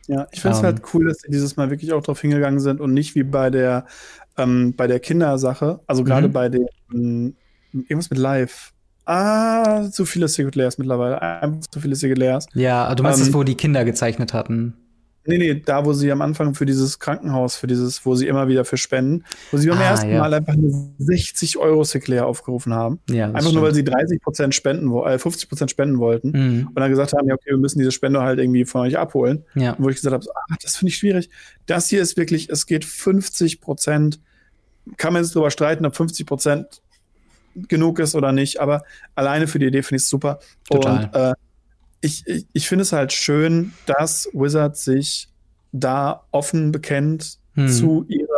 [0.07, 2.21] Ja, ich finde es halt ähm, halt cool, dass sie dieses Mal wirklich auch drauf
[2.21, 3.87] hingegangen sind und nicht wie bei der,
[4.37, 6.33] ähm, bei der Kindersache, also gerade mhm.
[6.35, 7.37] bei den, ähm,
[7.73, 8.75] irgendwas mit Live.
[9.07, 11.23] Ah, zu viele Secret Layers mittlerweile.
[11.23, 12.49] Einfach zu viele Secret Layers.
[12.53, 14.75] Ja, du meinst ähm, das, wo die Kinder gezeichnet hatten.
[15.31, 18.49] Nee, nee, da, wo sie am Anfang für dieses Krankenhaus, für dieses, wo sie immer
[18.49, 20.19] wieder für spenden, wo sie beim ah, ersten ja.
[20.19, 22.99] Mal einfach eine 60 Euro Sinclair aufgerufen haben.
[23.09, 23.55] Ja, einfach stimmt.
[23.55, 26.31] nur, weil sie 30 Prozent spenden, äh, 50 Prozent spenden wollten.
[26.31, 26.67] Mhm.
[26.69, 29.45] Und dann gesagt haben, ja, okay, wir müssen diese Spende halt irgendwie von euch abholen.
[29.55, 29.73] Ja.
[29.73, 31.31] Und wo ich gesagt habe, so, ah, das finde ich schwierig.
[31.67, 34.21] Das hier ist wirklich, es geht 50 Prozent.
[34.97, 36.83] Kann man jetzt drüber streiten, ob 50 Prozent
[37.69, 38.83] genug ist oder nicht, aber
[39.15, 40.39] alleine für die Idee finde ich es super.
[40.69, 41.05] Total.
[41.05, 41.33] Und äh,
[42.01, 45.29] ich, ich, ich finde es halt schön, dass Wizard sich
[45.73, 47.69] da offen bekennt hm.
[47.69, 48.29] zu ihrer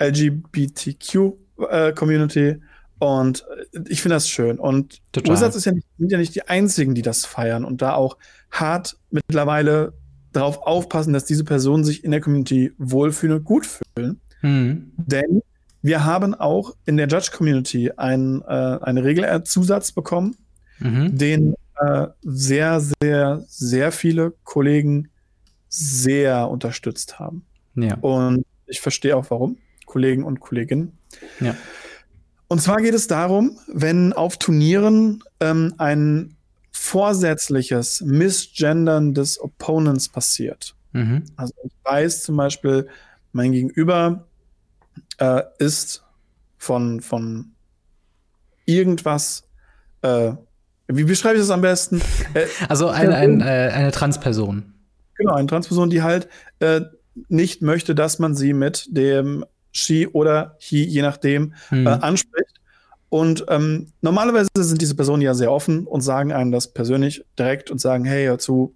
[0.00, 2.48] LGBTQ-Community.
[2.48, 2.60] Äh,
[2.98, 3.44] und
[3.88, 4.58] ich finde das schön.
[4.58, 5.34] Und Total.
[5.34, 8.16] Wizards ist ja nicht, sind ja nicht die einzigen, die das feiern und da auch
[8.50, 9.92] hart mittlerweile
[10.32, 14.20] darauf aufpassen, dass diese Personen sich in der Community wohlfühlen und gut fühlen.
[14.42, 14.90] Mhm.
[14.96, 15.42] Denn
[15.82, 20.34] wir haben auch in der Judge-Community ein, äh, einen Regelzusatz bekommen,
[20.78, 21.16] mhm.
[21.16, 25.08] den äh, sehr, sehr, sehr viele Kollegen
[25.68, 27.44] sehr unterstützt haben.
[27.74, 27.96] Ja.
[28.00, 30.96] Und ich verstehe auch warum, Kollegen und Kolleginnen.
[31.40, 31.54] Ja.
[32.48, 36.36] Und zwar geht es darum, wenn auf Turnieren ähm, ein
[36.70, 40.74] vorsätzliches Missgendern des Opponents passiert.
[40.92, 41.24] Mhm.
[41.36, 42.88] Also ich weiß zum Beispiel,
[43.32, 44.26] mein Gegenüber
[45.18, 46.04] äh, ist
[46.58, 47.52] von, von
[48.64, 49.48] irgendwas,
[50.02, 50.32] äh,
[50.88, 52.00] wie beschreibe ich das am besten?
[52.34, 54.74] Äh, also eine, ein, äh, eine Transperson.
[55.16, 56.28] Genau, eine Transperson, die halt
[56.60, 56.82] äh,
[57.28, 61.86] nicht möchte, dass man sie mit dem She oder He, je nachdem, hm.
[61.86, 62.60] äh, anspricht.
[63.08, 67.70] Und ähm, normalerweise sind diese Personen ja sehr offen und sagen einem das persönlich direkt
[67.70, 68.74] und sagen, hey, hör zu,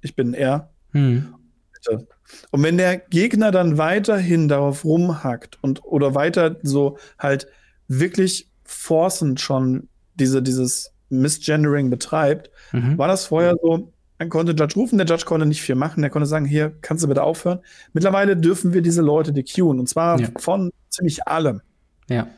[0.00, 0.70] ich bin er.
[0.92, 1.34] Hm.
[1.72, 2.06] Bitte.
[2.50, 7.48] Und wenn der Gegner dann weiterhin darauf rumhackt und oder weiter so halt
[7.88, 12.98] wirklich forcend schon diese, dieses Misgendering betreibt, mhm.
[12.98, 16.10] war das vorher so, man konnte Judge rufen, der Judge konnte nicht viel machen, der
[16.10, 17.60] konnte sagen, hier, kannst du bitte aufhören.
[17.92, 20.28] Mittlerweile dürfen wir diese Leute dequeuen und zwar ja.
[20.38, 21.60] von ziemlich allem.
[22.08, 22.28] Ja.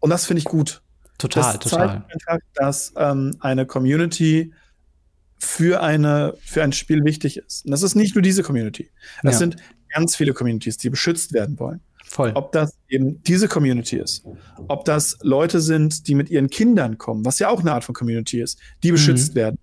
[0.00, 0.82] Und das finde ich gut.
[1.18, 1.88] Total, das total.
[1.88, 4.52] Zeigt einfach, dass ähm, eine Community
[5.38, 7.64] für, eine, für ein Spiel wichtig ist.
[7.64, 8.90] Und das ist nicht nur diese Community.
[9.22, 9.38] Das ja.
[9.38, 9.56] sind
[9.94, 11.80] ganz viele Communities, die beschützt werden wollen.
[12.08, 12.32] Voll.
[12.34, 14.24] Ob das eben diese Community ist,
[14.68, 17.94] ob das Leute sind, die mit ihren Kindern kommen, was ja auch eine Art von
[17.94, 19.36] Community ist, die beschützt mhm.
[19.36, 19.58] werden.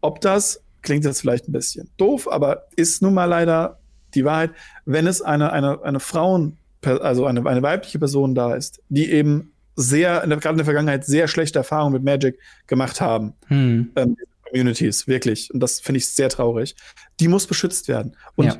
[0.00, 3.80] Ob das, klingt jetzt vielleicht ein bisschen doof, aber ist nun mal leider
[4.14, 4.52] die Wahrheit,
[4.84, 9.52] wenn es eine, eine, eine Frauen, also eine, eine weibliche Person da ist, die eben
[9.76, 13.34] sehr, gerade in der Vergangenheit, sehr schlechte Erfahrungen mit Magic gemacht haben.
[13.48, 13.90] Mhm.
[13.96, 14.16] Ähm,
[14.48, 15.52] Communities, wirklich.
[15.52, 16.76] Und das finde ich sehr traurig.
[17.18, 18.16] Die muss beschützt werden.
[18.36, 18.56] Und ja.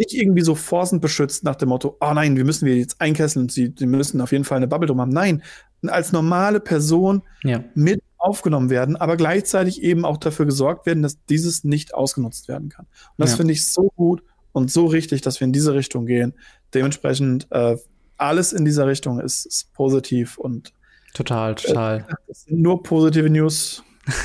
[0.00, 3.44] Nicht irgendwie so forcend beschützt nach dem Motto, oh nein, wir müssen wir jetzt einkesseln
[3.44, 5.10] und sie, sie müssen auf jeden Fall eine Bubble drum haben.
[5.10, 5.42] Nein,
[5.86, 7.62] als normale Person ja.
[7.74, 12.70] mit aufgenommen werden, aber gleichzeitig eben auch dafür gesorgt werden, dass dieses nicht ausgenutzt werden
[12.70, 12.86] kann.
[12.86, 13.36] Und das ja.
[13.36, 14.22] finde ich so gut
[14.52, 16.34] und so richtig, dass wir in diese Richtung gehen.
[16.74, 17.76] Dementsprechend äh,
[18.16, 20.72] alles in dieser Richtung ist, ist positiv und
[21.14, 21.98] total, total.
[21.98, 23.82] Äh, das sind nur positive News.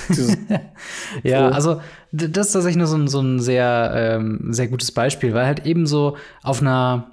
[1.23, 1.81] ja, also
[2.11, 5.65] das ist tatsächlich nur so ein, so ein sehr, ähm, sehr gutes Beispiel, weil halt
[5.65, 7.11] eben so auf einer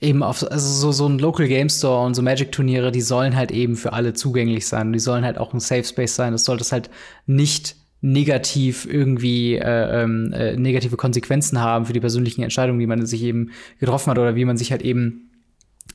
[0.00, 3.52] eben auf also so, so ein Local Game Store und so Magic-Turniere, die sollen halt
[3.52, 4.88] eben für alle zugänglich sein.
[4.88, 6.32] Und die sollen halt auch ein Safe Space sein.
[6.32, 6.90] Das sollte es halt
[7.26, 13.06] nicht negativ irgendwie äh, ähm, äh, negative Konsequenzen haben für die persönlichen Entscheidungen, die man
[13.06, 15.30] sich eben getroffen hat oder wie man sich halt eben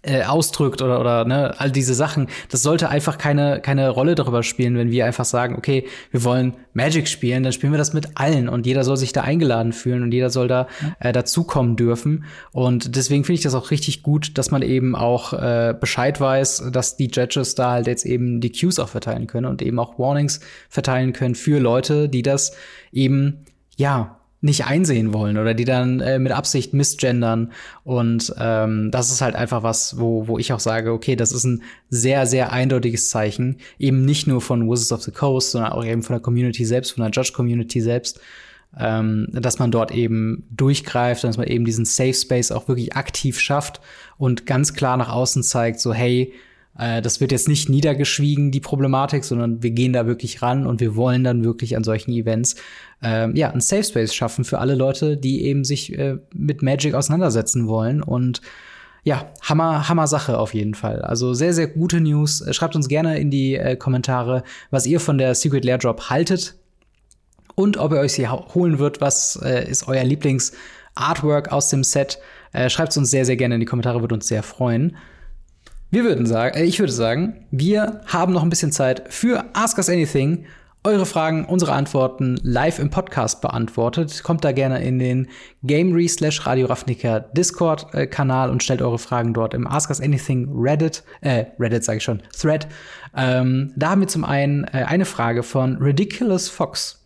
[0.07, 4.43] äh, ausdrückt oder oder ne all diese Sachen das sollte einfach keine keine Rolle darüber
[4.43, 8.09] spielen wenn wir einfach sagen okay wir wollen Magic spielen dann spielen wir das mit
[8.15, 10.67] allen und jeder soll sich da eingeladen fühlen und jeder soll da
[10.99, 12.25] äh, dazukommen dürfen.
[12.51, 16.69] Und deswegen finde ich das auch richtig gut dass man eben auch äh, Bescheid weiß
[16.71, 19.97] dass die Judges da halt jetzt eben die Cues auch verteilen können und eben auch
[19.97, 20.39] Warnings
[20.69, 22.55] verteilen können für Leute die das
[22.91, 23.45] eben
[23.75, 27.51] ja nicht einsehen wollen oder die dann äh, mit Absicht misgendern.
[27.83, 31.43] Und ähm, das ist halt einfach was, wo, wo ich auch sage, okay, das ist
[31.43, 33.57] ein sehr, sehr eindeutiges Zeichen.
[33.79, 36.91] Eben nicht nur von Wizards of the Coast, sondern auch eben von der Community selbst,
[36.91, 38.19] von der Judge-Community selbst,
[38.79, 43.39] ähm, dass man dort eben durchgreift, dass man eben diesen Safe Space auch wirklich aktiv
[43.39, 43.81] schafft
[44.17, 46.33] und ganz klar nach außen zeigt, so hey,
[46.77, 50.79] äh, das wird jetzt nicht niedergeschwiegen, die Problematik, sondern wir gehen da wirklich ran und
[50.79, 52.55] wir wollen dann wirklich an solchen Events
[53.01, 56.93] ähm, ja, ein Safe Space schaffen für alle Leute, die eben sich äh, mit Magic
[56.93, 58.41] auseinandersetzen wollen und
[59.03, 61.01] ja, Hammer, Hammer Sache auf jeden Fall.
[61.01, 62.43] Also sehr, sehr gute News.
[62.51, 66.55] Schreibt uns gerne in die äh, Kommentare, was ihr von der Secret Lair Drop haltet
[67.55, 68.99] und ob ihr euch sie holen wird.
[68.99, 72.19] Was äh, ist euer Lieblings-Artwork aus dem Set?
[72.51, 74.97] Äh, Schreibt es uns sehr, sehr gerne in die Kommentare, würde uns sehr freuen.
[75.89, 79.77] Wir würden sagen, äh, ich würde sagen, wir haben noch ein bisschen Zeit für Ask
[79.77, 80.45] Us Anything
[80.83, 84.21] eure Fragen, unsere Antworten live im Podcast beantwortet.
[84.23, 85.27] Kommt da gerne in den
[85.63, 91.03] Gamery slash Radio Ravnica Discord-Kanal und stellt eure Fragen dort im Ask Us Anything Reddit,
[91.21, 92.67] äh, Reddit sage ich schon, Thread.
[93.15, 97.05] Ähm, da haben wir zum einen äh, eine Frage von Ridiculous Fox.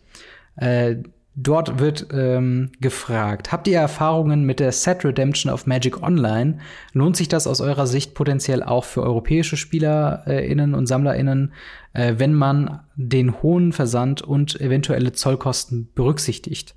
[0.56, 0.96] Äh,
[1.34, 6.58] Dort wird ähm, gefragt, habt ihr Erfahrungen mit der Set Redemption auf Magic Online?
[6.92, 11.54] Lohnt sich das aus eurer Sicht potenziell auch für europäische SpielerInnen und SammlerInnen,
[11.94, 16.74] äh, wenn man den hohen Versand und eventuelle Zollkosten berücksichtigt?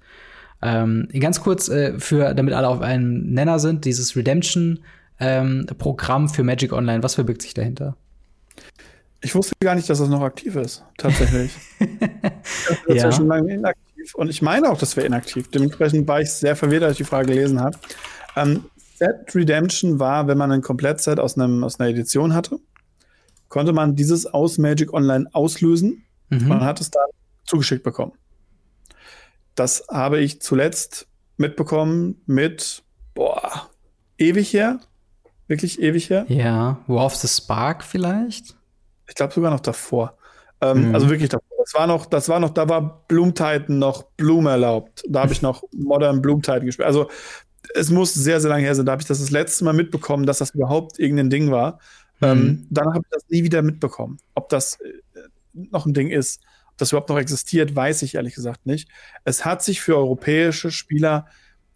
[0.62, 6.44] Ähm, ganz kurz, äh, für, damit alle auf einem Nenner sind, dieses Redemption-Programm ähm, für
[6.44, 7.98] Magic Online, was verbirgt sich dahinter?
[9.20, 11.52] Ich wusste gar nicht, dass das noch aktiv ist, tatsächlich.
[11.80, 12.96] das ist ja.
[12.96, 15.50] ja schon lange inaktiv inaktiv und ich meine auch, das wäre inaktiv.
[15.50, 17.78] Dementsprechend war ich sehr verwirrt, als ich die Frage gelesen habe.
[18.36, 18.66] Ähm,
[18.98, 22.60] Set Redemption war, wenn man ein Komplettset aus, einem, aus einer Edition hatte,
[23.50, 26.52] konnte man dieses aus Magic Online auslösen mhm.
[26.52, 27.08] und hat es dann
[27.46, 28.14] zugeschickt bekommen.
[29.56, 32.84] Das habe ich zuletzt mitbekommen mit,
[33.14, 33.70] boah,
[34.18, 34.80] ewig her.
[35.48, 36.26] Wirklich ewig her.
[36.28, 38.56] Ja, War of the Spark vielleicht?
[39.08, 40.18] Ich glaube sogar noch davor.
[40.62, 40.96] Ähm, mhm.
[40.96, 41.55] Also wirklich davor.
[41.66, 45.04] Das war noch, das war noch, da war Bloom Titan noch Bloom erlaubt.
[45.10, 46.86] Da habe ich noch Modern Bloom Titan gespielt.
[46.86, 47.10] Also
[47.74, 48.86] es muss sehr, sehr lange her sein.
[48.86, 51.80] Da habe ich das das letzte Mal mitbekommen, dass das überhaupt irgendein Ding war.
[52.20, 52.28] Mhm.
[52.28, 54.20] Ähm, dann habe ich das nie wieder mitbekommen.
[54.36, 54.92] Ob das äh,
[55.54, 58.88] noch ein Ding ist, ob das überhaupt noch existiert, weiß ich ehrlich gesagt nicht.
[59.24, 61.26] Es hat sich für europäische Spieler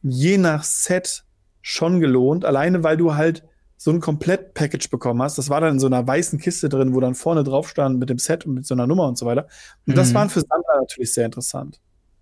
[0.04, 1.24] je nach Set
[1.64, 3.44] schon gelohnt, alleine weil du halt
[3.82, 5.38] so ein Komplett-Package bekommen hast.
[5.38, 8.10] Das war dann in so einer weißen Kiste drin, wo dann vorne drauf stand mit
[8.10, 9.48] dem Set und mit so einer Nummer und so weiter.
[9.88, 9.96] Und mhm.
[9.96, 11.80] das waren für Sammler natürlich sehr interessant.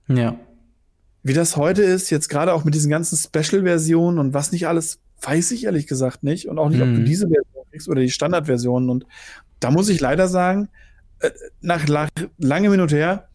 [0.08, 0.38] Ja.
[1.24, 4.99] Wie das heute ist, jetzt gerade auch mit diesen ganzen Special-Versionen und was nicht alles,
[5.22, 6.47] weiß ich ehrlich gesagt nicht.
[6.47, 6.89] Und auch nicht, mhm.
[6.89, 7.05] ob du mhm.
[7.05, 8.91] diese Version kriegst oder die Standard-Versionen.
[8.91, 9.08] Und
[9.60, 10.70] da muss ich leider sagen,
[11.22, 11.32] äh,
[11.62, 13.30] nach la langem Hin und her,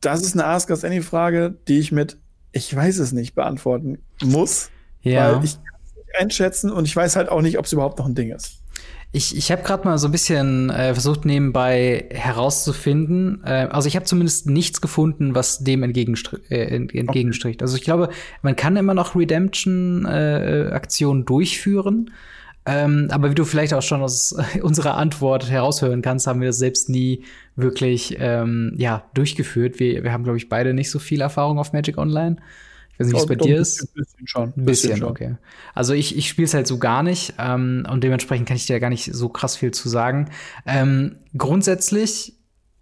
[0.00, 2.16] das ist eine Ask Us Any-Frage, die ich mit
[2.52, 4.70] ich weiß es nicht beantworten muss.
[5.02, 5.36] Ja.
[5.36, 5.58] Weil ich
[6.18, 8.60] einschätzen und ich weiß halt auch nicht, ob es überhaupt noch ein Ding ist.
[9.12, 13.42] Ich, ich habe gerade mal so ein bisschen äh, versucht nebenbei herauszufinden.
[13.44, 17.60] Äh, also ich habe zumindest nichts gefunden, was dem entgegenstri äh, entgegenstricht.
[17.60, 18.10] Also ich glaube,
[18.42, 22.12] man kann immer noch Redemption-Aktionen äh, durchführen.
[22.66, 26.58] Ähm, aber wie du vielleicht auch schon aus unserer Antwort heraushören kannst, haben wir das
[26.58, 27.24] selbst nie
[27.56, 29.80] wirklich ähm, ja, durchgeführt.
[29.80, 32.36] Wir, wir haben, glaube ich, beide nicht so viel Erfahrung auf Magic Online
[33.00, 33.82] weiß nicht, wie es bei dir ist.
[33.82, 34.52] Ein bisschen schon.
[34.56, 35.36] Ein bisschen, bisschen okay.
[35.74, 38.80] Also ich, ich spiele es halt so gar nicht ähm, und dementsprechend kann ich dir
[38.80, 40.30] gar nicht so krass viel zu sagen.
[40.66, 42.34] Ähm, grundsätzlich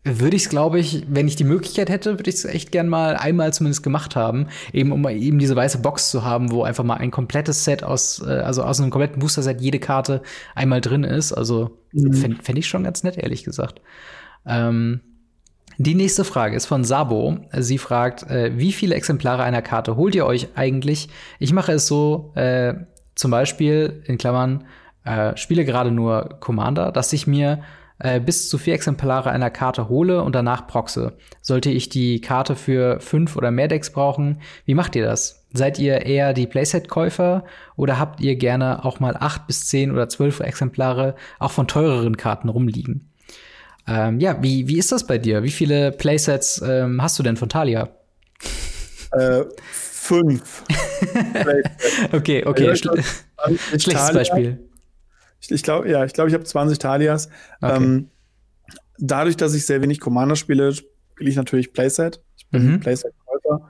[0.04, 2.88] würde ich es, glaube ich, wenn ich die Möglichkeit hätte, würde ich es echt gern
[2.88, 6.84] mal einmal zumindest gemacht haben, eben um eben diese weiße Box zu haben, wo einfach
[6.84, 10.22] mal ein komplettes Set aus, äh, also aus einem kompletten Booster-Set jede Karte
[10.54, 11.32] einmal drin ist.
[11.32, 12.12] Also mhm.
[12.14, 13.80] fände fänd ich schon ganz nett, ehrlich gesagt.
[14.46, 15.00] Ähm,
[15.78, 17.38] die nächste Frage ist von Sabo.
[17.56, 21.08] Sie fragt, äh, wie viele Exemplare einer Karte holt ihr euch eigentlich?
[21.38, 22.74] Ich mache es so, äh,
[23.14, 24.64] zum Beispiel, in Klammern,
[25.04, 27.62] äh, spiele gerade nur Commander, dass ich mir
[28.00, 31.16] äh, bis zu vier Exemplare einer Karte hole und danach proxe.
[31.40, 35.46] Sollte ich die Karte für fünf oder mehr Decks brauchen, wie macht ihr das?
[35.52, 37.44] Seid ihr eher die Playset-Käufer
[37.76, 42.16] oder habt ihr gerne auch mal acht bis zehn oder zwölf Exemplare auch von teureren
[42.16, 43.07] Karten rumliegen?
[43.88, 45.42] Ähm, ja, wie, wie ist das bei dir?
[45.42, 47.88] Wie viele Playsets ähm, hast du denn von Talia?
[49.12, 50.64] Äh, fünf.
[52.12, 52.76] okay, okay.
[52.76, 53.02] Schl
[53.78, 54.12] Schlechtes Talia.
[54.12, 54.68] Beispiel.
[55.40, 57.30] Ich, ich glaube, ja, ich glaube, ich habe 20 Talias.
[57.62, 57.76] Okay.
[57.76, 58.10] Ähm,
[58.98, 62.22] dadurch, dass ich sehr wenig Commander spiele, spiele ich natürlich Playset.
[62.36, 62.80] Ich bin mhm.
[62.80, 63.68] Playset-Käufer.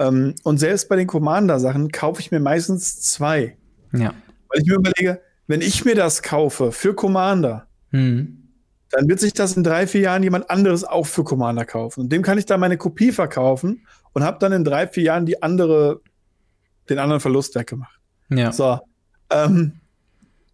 [0.00, 3.56] Ähm, und selbst bei den Commander-Sachen kaufe ich mir meistens zwei.
[3.92, 4.14] Ja.
[4.48, 8.40] Weil ich mir überlege, wenn ich mir das kaufe für Commander, mhm
[8.90, 12.00] dann wird sich das in drei, vier Jahren jemand anderes auch für Commander kaufen.
[12.00, 15.26] Und dem kann ich dann meine Kopie verkaufen und habe dann in drei, vier Jahren
[15.26, 16.00] die andere,
[16.88, 18.00] den anderen Verlust weggemacht.
[18.30, 18.52] Ja.
[18.52, 18.80] So.
[19.30, 19.80] Ähm,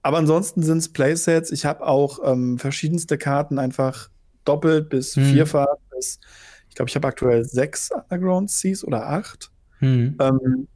[0.03, 1.51] aber ansonsten sind es Playsets.
[1.51, 4.11] Ich habe auch ähm, verschiedenste Karten einfach
[4.45, 5.25] doppelt bis hm.
[5.25, 6.21] vierfach bis,
[6.69, 9.51] ich glaube, ich habe aktuell sechs Underground Seas oder acht.
[9.79, 10.17] Hm.
[10.21, 10.69] Ähm,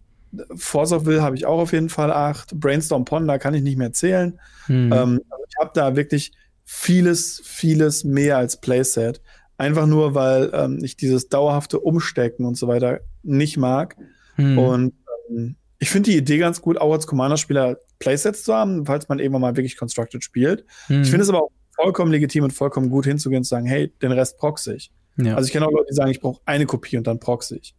[0.56, 2.58] Force of Will habe ich auch auf jeden Fall acht.
[2.58, 4.40] Brainstorm Pond, da kann ich nicht mehr zählen.
[4.66, 4.92] Hm.
[4.92, 6.32] Ähm, also ich habe da wirklich
[6.72, 9.20] vieles, vieles mehr als Playset.
[9.58, 13.96] Einfach nur, weil ähm, ich dieses dauerhafte Umstecken und so weiter nicht mag.
[14.36, 14.56] Hm.
[14.56, 14.94] Und
[15.28, 19.18] ähm, ich finde die Idee ganz gut, auch als Commander-Spieler Playsets zu haben, falls man
[19.18, 20.64] irgendwann mal wirklich Constructed spielt.
[20.86, 21.02] Hm.
[21.02, 23.92] Ich finde es aber auch vollkommen legitim und vollkommen gut hinzugehen und zu sagen, hey,
[24.00, 24.92] den Rest proxy ich.
[25.16, 25.34] Ja.
[25.34, 27.74] Also ich kenne auch Leute, die sagen, ich brauche eine Kopie und dann proxy ich.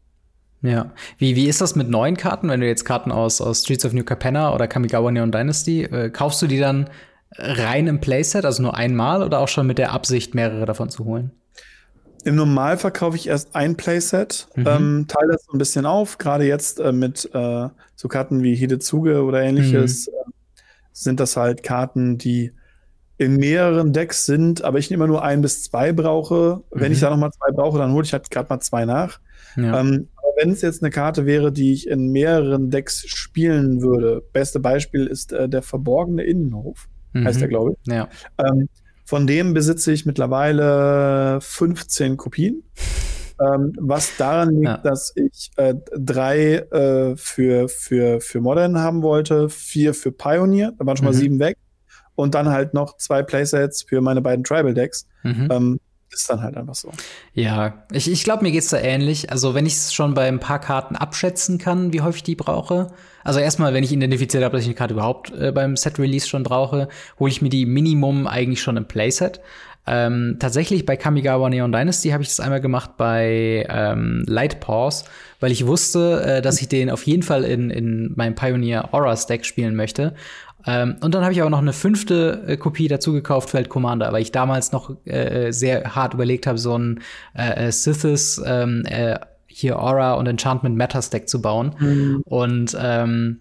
[0.61, 0.91] Ja.
[1.17, 3.93] Wie, wie ist das mit neuen Karten, wenn du jetzt Karten aus, aus Streets of
[3.93, 6.89] New Capenna oder Kamigawa Neon Dynasty, äh, kaufst du die dann
[7.37, 11.05] rein im Playset, also nur einmal oder auch schon mit der Absicht, mehrere davon zu
[11.05, 11.31] holen?
[12.23, 14.67] Im Normal verkaufe ich erst ein Playset, mhm.
[14.67, 16.17] ähm, teile das so ein bisschen auf.
[16.17, 20.13] Gerade jetzt äh, mit äh, so Karten wie Hidezuge oder ähnliches mhm.
[20.13, 20.61] äh,
[20.91, 22.51] sind das halt Karten, die
[23.17, 26.63] in mehreren Decks sind, aber ich immer nur ein bis zwei brauche.
[26.73, 26.79] Mhm.
[26.79, 27.01] Wenn ich mhm.
[27.01, 29.19] da noch mal zwei brauche, dann hole ich halt gerade mal zwei nach.
[29.55, 29.79] Ja.
[29.79, 34.21] Ähm, aber wenn es jetzt eine Karte wäre, die ich in mehreren Decks spielen würde,
[34.31, 37.25] beste Beispiel ist äh, der verborgene Innenhof mhm.
[37.25, 37.93] heißt der, glaube ich.
[37.93, 38.09] Ja.
[38.37, 38.69] Ähm,
[39.05, 42.63] von dem besitze ich mittlerweile 15 Kopien.
[43.41, 44.77] Ähm, was daran liegt, ja.
[44.77, 50.85] dass ich äh, drei äh, für, für, für Modern haben wollte, vier für Pioneer, da
[50.85, 51.17] waren schon mal mhm.
[51.17, 51.57] sieben weg.
[52.15, 55.07] Und dann halt noch zwei Playsets für meine beiden Tribal Decks.
[55.23, 55.47] Mhm.
[55.51, 55.79] Ähm,
[56.13, 56.91] ist dann halt einfach so.
[57.33, 59.31] Ja, ich, ich glaube, mir geht's da ähnlich.
[59.31, 62.91] Also, wenn ich es schon bei ein paar Karten abschätzen kann, wie häufig die brauche.
[63.23, 66.43] Also erstmal, wenn ich identifiziert habe, dass ich eine Karte überhaupt äh, beim Set-Release schon
[66.43, 66.89] brauche,
[67.19, 69.41] hole ich mir die Minimum eigentlich schon im Playset.
[69.87, 75.05] Ähm, tatsächlich bei Kamigawa Neon Dynasty habe ich das einmal gemacht bei ähm, Light Pause,
[75.39, 79.17] weil ich wusste, äh, dass ich den auf jeden Fall in, in meinem Pioneer Aura
[79.17, 80.13] Stack spielen möchte.
[80.65, 83.69] Ähm, und dann habe ich aber noch eine fünfte äh, Kopie dazu gekauft für Feld
[83.69, 87.01] Commander, weil ich damals noch äh, sehr hart überlegt habe, so ein
[87.33, 91.75] äh, äh Sithis ähm, äh, hier Aura und Enchantment Meta Stack zu bauen.
[91.79, 92.21] Mhm.
[92.25, 93.39] Und ähm,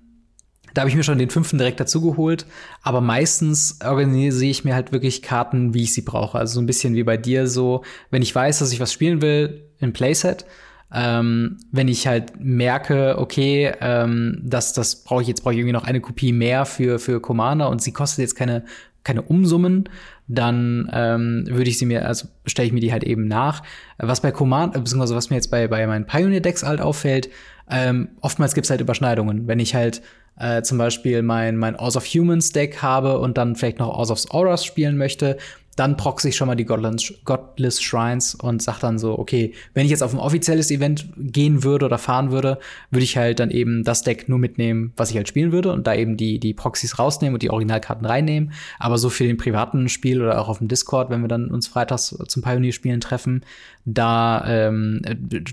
[0.74, 2.46] da habe ich mir schon den fünften direkt dazu geholt,
[2.82, 6.38] aber meistens organisiere ich mir halt wirklich Karten, wie ich sie brauche.
[6.38, 9.20] Also so ein bisschen wie bei dir so, wenn ich weiß, dass ich was spielen
[9.20, 10.44] will, im Playset,
[10.92, 15.72] ähm, wenn ich halt merke, okay, ähm, das, das brauche ich jetzt, brauche ich irgendwie
[15.72, 18.64] noch eine Kopie mehr für, für Commander und sie kostet jetzt keine,
[19.04, 19.88] keine Umsummen,
[20.26, 23.62] dann ähm, würde ich sie mir, also stelle ich mir die halt eben nach.
[23.98, 27.30] Was bei Commander, beziehungsweise was mir jetzt bei, bei meinen Pioneer-Decks halt auffällt,
[27.70, 29.46] ähm, oftmals gibt's halt Überschneidungen.
[29.46, 30.02] Wenn ich halt
[30.38, 34.10] äh, zum Beispiel mein, mein Oz of Humans Deck habe und dann vielleicht noch Oz
[34.10, 35.36] of Auras spielen möchte,
[35.80, 39.90] dann proxy ich schon mal die Godless, Shrines und sag dann so, okay, wenn ich
[39.90, 42.58] jetzt auf ein offizielles Event gehen würde oder fahren würde,
[42.90, 45.86] würde ich halt dann eben das Deck nur mitnehmen, was ich halt spielen würde und
[45.86, 48.52] da eben die, die Proxys rausnehmen und die Originalkarten reinnehmen.
[48.78, 51.66] Aber so für den privaten Spiel oder auch auf dem Discord, wenn wir dann uns
[51.66, 53.46] freitags zum Pioneer-Spielen treffen,
[53.86, 55.00] da ähm,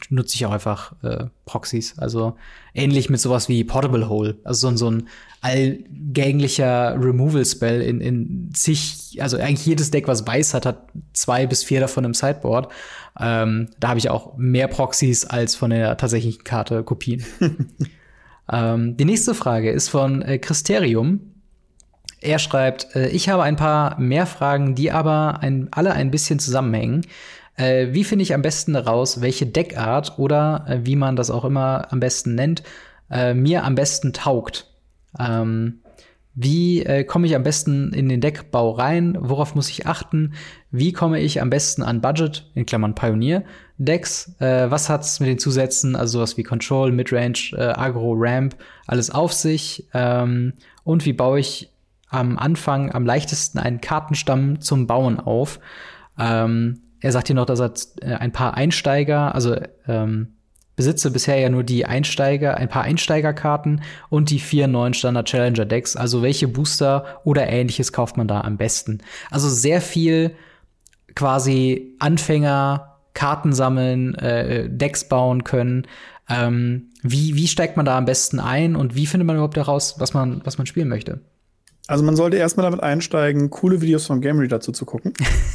[0.09, 1.97] nutze ich auch einfach äh, Proxys.
[1.97, 2.35] Also
[2.73, 4.37] ähnlich mit sowas wie Portable Hole.
[4.43, 5.07] Also so, so ein
[5.41, 11.63] allgänglicher Removal-Spell in, in zig, also eigentlich jedes Deck, was weiß hat, hat zwei bis
[11.63, 12.71] vier davon im Sideboard.
[13.19, 17.25] Ähm, da habe ich auch mehr Proxys als von der tatsächlichen Karte Kopien.
[18.51, 21.33] ähm, die nächste Frage ist von äh, Christerium.
[22.21, 26.39] Er schreibt, äh, ich habe ein paar mehr Fragen, die aber ein, alle ein bisschen
[26.39, 27.05] zusammenhängen.
[27.55, 31.43] Äh, wie finde ich am besten heraus, welche Deckart oder äh, wie man das auch
[31.43, 32.63] immer am besten nennt,
[33.09, 34.67] äh, mir am besten taugt?
[35.19, 35.81] Ähm,
[36.39, 39.17] wie äh, komme ich am besten in den Deckbau rein?
[39.19, 40.33] Worauf muss ich achten?
[40.69, 43.43] Wie komme ich am besten an Budget, in Klammern Pioneer,
[43.79, 44.35] Decks?
[44.39, 49.09] Äh, was hat's mit den Zusätzen, also sowas wie Control, Midrange, äh, Agro, Ramp, alles
[49.09, 49.87] auf sich?
[49.95, 51.71] Ähm, und wie baue ich
[52.09, 55.59] am Anfang am leichtesten einen Kartenstamm zum Bauen auf?
[56.19, 57.73] Ähm, er sagt hier noch, dass er
[58.03, 59.55] äh, ein paar Einsteiger, also
[59.87, 60.36] ähm,
[60.77, 65.65] besitze bisher ja nur die Einsteiger, ein paar Einsteigerkarten und die vier neuen Standard Challenger
[65.65, 65.97] Decks.
[65.97, 68.99] Also welche Booster oder ähnliches kauft man da am besten?
[69.29, 70.31] Also sehr viel
[71.15, 75.87] quasi Anfänger Karten sammeln, äh, Decks bauen können.
[76.29, 79.95] Ähm, wie, wie steigt man da am besten ein und wie findet man überhaupt heraus,
[79.97, 81.21] was man, was man spielen möchte?
[81.87, 85.13] Also man sollte erstmal damit einsteigen, coole Videos von Gamery dazu zu gucken.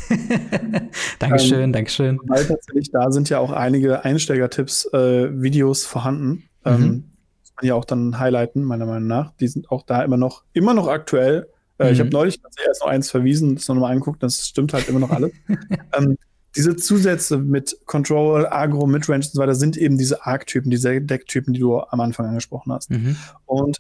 [1.18, 2.18] Dankeschön, ähm, Dankeschön.
[2.24, 6.44] Weil tatsächlich da sind ja auch einige Einsteiger-Tipps, äh, Videos vorhanden.
[6.64, 6.84] Ähm, mhm.
[6.84, 7.04] Ähm,
[7.40, 9.32] muss man ja auch dann highlighten, meiner Meinung nach.
[9.40, 11.48] Die sind auch da immer noch, immer noch aktuell.
[11.78, 11.92] Äh, mhm.
[11.92, 15.00] Ich habe neulich erst noch eins verwiesen, das noch mal angeguckt, das stimmt halt immer
[15.00, 15.32] noch alles.
[15.98, 16.16] ähm,
[16.56, 21.52] diese Zusätze mit Control, Agro, Midrange und so weiter sind eben diese Arc-Typen, diese Deck-Typen,
[21.52, 22.90] die du am Anfang angesprochen hast.
[22.90, 23.16] Mhm.
[23.46, 23.78] Und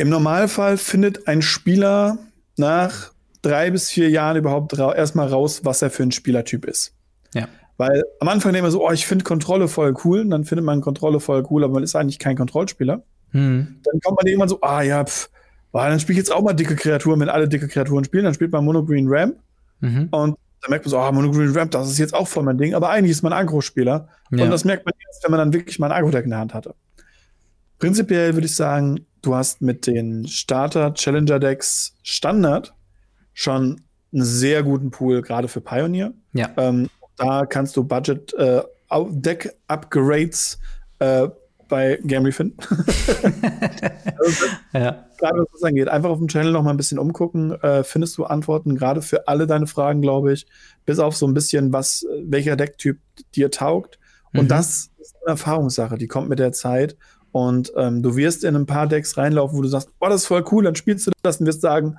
[0.00, 2.18] im Normalfall findet ein Spieler
[2.56, 6.94] nach drei bis vier Jahren überhaupt ra erstmal raus, was er für ein Spielertyp ist.
[7.34, 7.48] Ja.
[7.76, 10.64] Weil am Anfang denkt man so, oh, ich finde Kontrolle voll cool, und dann findet
[10.64, 13.02] man Kontrolle voll cool, aber man ist eigentlich kein Kontrollspieler.
[13.32, 13.80] Hm.
[13.82, 15.28] Dann kommt man irgendwann so, ah ja, pff,
[15.70, 18.34] boah, dann spiele ich jetzt auch mal dicke Kreaturen, wenn alle dicke Kreaturen spielen, dann
[18.34, 19.36] spielt man Mono Green Ramp.
[19.80, 20.08] Mhm.
[20.10, 22.56] Und dann merkt man so, ah, Mono Green Ramp, das ist jetzt auch voll mein
[22.56, 24.08] Ding, aber eigentlich ist man Agro-Spieler.
[24.30, 24.44] Ja.
[24.44, 26.54] Und das merkt man erst, wenn man dann wirklich mal ein Agro-Deck in der Hand
[26.54, 26.74] hatte.
[27.78, 32.74] Prinzipiell würde ich sagen, du hast mit den Starter Challenger Decks Standard
[33.32, 36.12] schon einen sehr guten Pool, gerade für Pioneer.
[36.32, 36.50] Ja.
[36.56, 38.62] Ähm, da kannst du Budget äh,
[39.10, 40.58] Deck Upgrades
[40.98, 41.28] äh,
[41.68, 42.56] bei Gamry finden.
[44.18, 45.06] also, ja.
[45.18, 45.88] Gerade was das angeht.
[45.88, 47.52] Einfach auf dem Channel noch mal ein bisschen umgucken.
[47.62, 50.46] Äh, findest du Antworten gerade für alle deine Fragen, glaube ich.
[50.84, 52.98] Bis auf so ein bisschen, was, welcher Decktyp
[53.34, 53.98] dir taugt.
[54.32, 54.48] Und mhm.
[54.48, 56.96] das ist eine Erfahrungssache, die kommt mit der Zeit.
[57.32, 60.26] Und ähm, du wirst in ein paar Decks reinlaufen, wo du sagst, boah, das ist
[60.26, 61.96] voll cool, dann spielst du das und wirst sagen,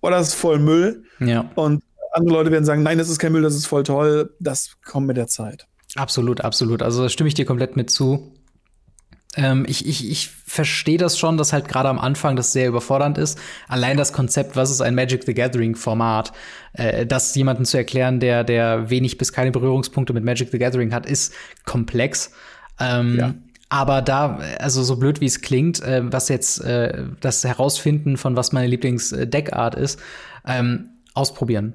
[0.00, 1.04] boah, das ist voll Müll.
[1.20, 1.50] Ja.
[1.54, 1.82] Und
[2.12, 4.34] andere Leute werden sagen, nein, das ist kein Müll, das ist voll toll.
[4.40, 5.66] Das kommt mit der Zeit.
[5.96, 6.82] Absolut, absolut.
[6.82, 8.32] Also da stimme ich dir komplett mit zu.
[9.36, 13.18] Ähm, ich ich, ich verstehe das schon, dass halt gerade am Anfang das sehr überfordernd
[13.18, 13.38] ist.
[13.68, 16.32] Allein das Konzept, was ist ein Magic the Gathering Format,
[16.72, 20.92] äh, das jemanden zu erklären, der, der wenig bis keine Berührungspunkte mit Magic the Gathering
[20.92, 21.34] hat, ist
[21.64, 22.32] komplex.
[22.80, 23.34] Ähm, ja.
[23.68, 28.36] Aber da, also so blöd wie es klingt, äh, was jetzt äh, das Herausfinden von
[28.36, 30.00] was meine Lieblings-Deckart ist,
[30.46, 31.74] ähm, ausprobieren.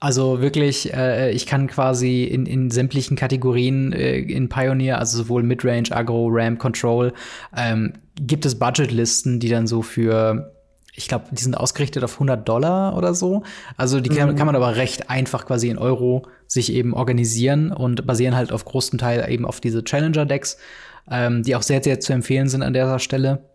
[0.00, 5.42] Also wirklich, äh, ich kann quasi in, in sämtlichen Kategorien äh, in Pioneer, also sowohl
[5.42, 7.12] Midrange, Agro, Ramp, Control,
[7.54, 10.52] ähm, gibt es Budgetlisten, die dann so für
[11.00, 13.42] ich glaube, die sind ausgerichtet auf 100 Dollar oder so.
[13.78, 14.36] Also die kann, mhm.
[14.36, 18.66] kann, man aber recht einfach quasi in Euro sich eben organisieren und basieren halt auf
[18.66, 20.58] großem Teil eben auf diese Challenger-Decks,
[21.10, 23.46] ähm, die auch sehr, sehr zu empfehlen sind an dieser Stelle.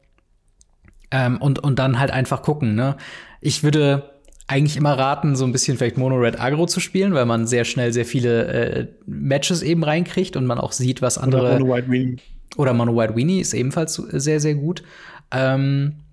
[1.11, 2.73] Ähm, und, und dann halt einfach gucken.
[2.73, 2.97] Ne?
[3.41, 4.09] Ich würde
[4.47, 7.63] eigentlich immer raten, so ein bisschen vielleicht Mono Red Agro zu spielen, weil man sehr
[7.63, 11.43] schnell sehr viele äh, Matches eben reinkriegt und man auch sieht, was andere.
[11.43, 12.17] Oder Mono White Weenie.
[12.57, 14.81] Oder Mono White Weenie ist ebenfalls sehr, sehr gut.
[15.29, 16.04] Ähm,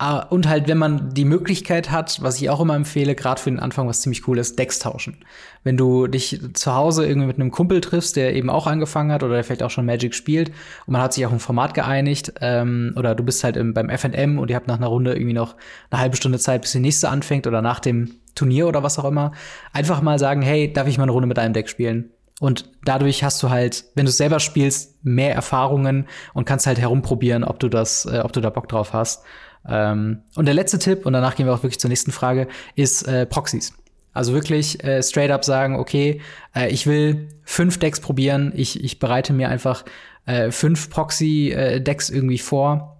[0.00, 3.60] und halt, wenn man die Möglichkeit hat, was ich auch immer empfehle, gerade für den
[3.60, 5.18] Anfang, was ziemlich cool ist, Decks tauschen.
[5.62, 9.22] Wenn du dich zu Hause irgendwie mit einem Kumpel triffst, der eben auch angefangen hat
[9.22, 10.48] oder der vielleicht auch schon Magic spielt
[10.86, 13.90] und man hat sich auch ein Format geeinigt, ähm, oder du bist halt im, beim
[13.90, 15.56] FNM und ihr habt nach einer Runde irgendwie noch
[15.90, 19.04] eine halbe Stunde Zeit, bis die nächste anfängt oder nach dem Turnier oder was auch
[19.04, 19.32] immer,
[19.74, 22.10] einfach mal sagen, hey, darf ich mal eine Runde mit deinem Deck spielen?
[22.40, 27.44] Und dadurch hast du halt, wenn du selber spielst, mehr Erfahrungen und kannst halt herumprobieren,
[27.44, 29.24] ob du das, äh, ob du da Bock drauf hast.
[29.68, 33.06] Ähm, und der letzte Tipp, und danach gehen wir auch wirklich zur nächsten Frage, ist
[33.06, 33.72] äh, Proxys.
[34.12, 36.20] Also wirklich äh, straight up sagen, okay,
[36.54, 39.84] äh, ich will fünf Decks probieren, ich, ich bereite mir einfach
[40.26, 42.96] äh, fünf Proxy-Decks äh, irgendwie vor.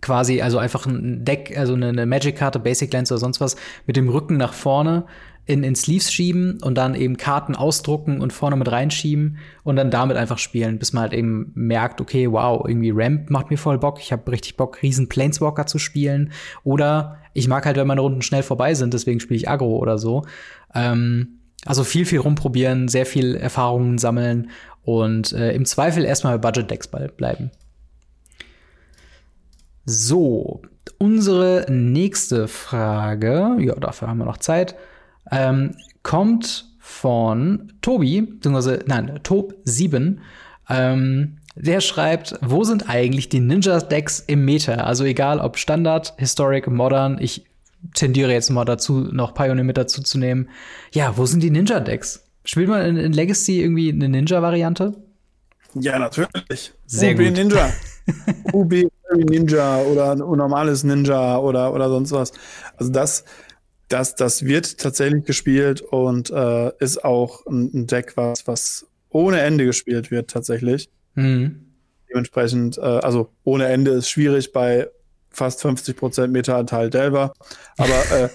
[0.00, 3.56] Quasi, also einfach ein Deck, also eine, eine Magic-Karte, Basic Lens oder sonst was,
[3.86, 5.04] mit dem Rücken nach vorne
[5.46, 9.90] in, in Sleeves schieben und dann eben Karten ausdrucken und vorne mit reinschieben und dann
[9.90, 13.78] damit einfach spielen, bis man halt eben merkt, okay, wow, irgendwie Ramp macht mir voll
[13.78, 16.32] Bock, ich habe richtig Bock, riesen Planeswalker zu spielen.
[16.62, 19.98] Oder ich mag halt, wenn meine Runden schnell vorbei sind, deswegen spiele ich Agro oder
[19.98, 20.24] so.
[20.74, 24.50] Ähm, also viel, viel rumprobieren, sehr viel Erfahrungen sammeln
[24.82, 27.50] und äh, im Zweifel erstmal bei Budget-Decks bleiben.
[29.86, 30.62] So,
[30.96, 34.74] unsere nächste Frage, ja, dafür haben wir noch Zeit
[35.30, 40.18] ähm, kommt von Tobi, beziehungsweise, nein, Tob7.
[40.68, 44.74] Ähm, der schreibt, wo sind eigentlich die Ninja-Decks im Meta?
[44.74, 47.44] Also egal ob Standard, Historic, Modern, ich
[47.94, 50.48] tendiere jetzt mal dazu, noch Pioneer mit dazu zu nehmen.
[50.92, 52.24] Ja, wo sind die Ninja-Decks?
[52.44, 54.94] Spielt man in, in, Legacy irgendwie eine Ninja-Variante?
[55.74, 56.72] Ja, natürlich.
[56.86, 57.32] Sehr UB gut.
[57.32, 57.72] Ninja.
[58.52, 62.32] UB Ninja oder ein normales Ninja oder, oder sonst was.
[62.76, 63.24] Also das,
[63.88, 69.66] das, das wird tatsächlich gespielt und äh, ist auch ein, Deck, was, was ohne Ende
[69.66, 70.88] gespielt wird, tatsächlich.
[71.14, 71.66] Mhm.
[72.10, 74.88] Dementsprechend, äh, also ohne Ende ist schwierig bei
[75.30, 77.32] fast 50 Prozent Meta-Anteil Delver.
[77.76, 78.28] Aber äh,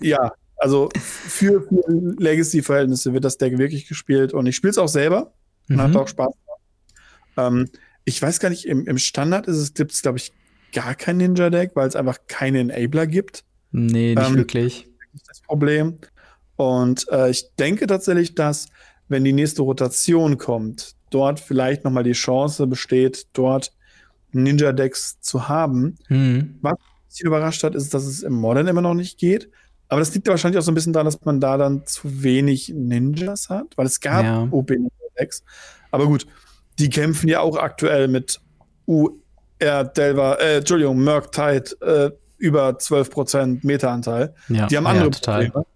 [0.00, 1.84] ja, also für, für
[2.18, 5.32] Legacy-Verhältnisse wird das Deck wirklich gespielt und ich spiele es auch selber
[5.68, 5.82] und mhm.
[5.82, 6.32] hat auch Spaß
[7.36, 7.68] ähm,
[8.04, 10.32] ich weiß gar nicht, im, im Standard ist es, gibt es, glaube ich,
[10.72, 13.44] gar kein Ninja-Deck, weil es einfach keine Enabler gibt.
[13.72, 14.89] Nee, nicht ähm, wirklich
[15.26, 15.98] das Problem.
[16.56, 18.66] Und äh, ich denke tatsächlich, dass,
[19.08, 23.72] wenn die nächste Rotation kommt, dort vielleicht noch mal die Chance besteht, dort
[24.32, 25.96] Ninja-Decks zu haben.
[26.08, 26.58] Mhm.
[26.60, 26.76] Was
[27.10, 29.50] mich überrascht hat, ist, dass es im Modern immer noch nicht geht.
[29.88, 32.72] Aber das liegt wahrscheinlich auch so ein bisschen daran, dass man da dann zu wenig
[32.74, 34.46] Ninjas hat, weil es gab ja.
[34.50, 35.42] OP-Decks.
[35.90, 36.26] Aber gut,
[36.78, 38.40] die kämpfen ja auch aktuell mit
[38.86, 42.10] UR Delver, äh, Entschuldigung, Merc Tide, äh,
[42.40, 44.34] über 12% Meta-Anteil.
[44.48, 45.50] Ja, die haben andere ja, total.
[45.50, 45.66] Probleme.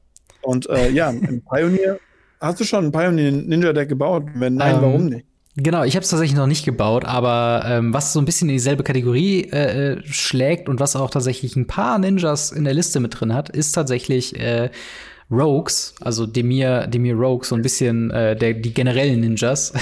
[0.43, 1.99] Und äh, ja, im Pioneer,
[2.41, 4.25] hast du schon ein Pioneer Ninja Deck gebaut?
[4.35, 5.27] Wenn nein, ähm, warum nicht?
[5.57, 8.57] Genau, ich habe es tatsächlich noch nicht gebaut, aber ähm, was so ein bisschen in
[8.57, 12.99] dieselbe Kategorie äh, äh, schlägt und was auch tatsächlich ein paar Ninjas in der Liste
[12.99, 14.71] mit drin hat, ist tatsächlich äh,
[15.31, 19.73] Rogues, also Demir, Demir Rogues, so ein bisschen äh, der, die generellen Ninjas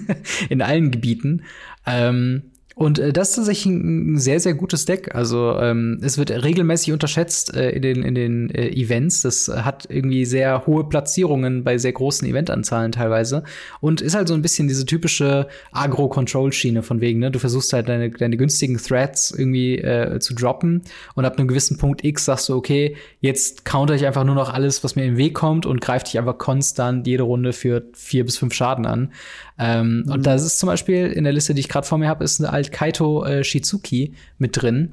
[0.48, 1.44] in allen Gebieten.
[1.86, 2.49] Ähm,
[2.80, 5.14] und äh, das ist tatsächlich ein sehr, sehr gutes Deck.
[5.14, 9.20] Also ähm, es wird regelmäßig unterschätzt äh, in den, in den äh, Events.
[9.20, 13.44] Das hat irgendwie sehr hohe Platzierungen bei sehr großen Eventanzahlen teilweise.
[13.82, 17.30] Und ist halt so ein bisschen diese typische Agro-Control-Schiene von wegen, ne?
[17.30, 20.80] Du versuchst halt deine, deine günstigen Threads irgendwie äh, zu droppen
[21.14, 24.54] und ab einem gewissen Punkt X sagst du, okay, jetzt counter ich einfach nur noch
[24.54, 28.24] alles, was mir im Weg kommt und greife dich einfach konstant jede Runde für vier
[28.24, 29.12] bis fünf Schaden an.
[29.60, 30.12] Ähm, mhm.
[30.12, 32.40] Und da ist zum Beispiel in der Liste, die ich gerade vor mir habe, ist
[32.40, 34.92] eine alt Kaito äh, Shizuki mit drin.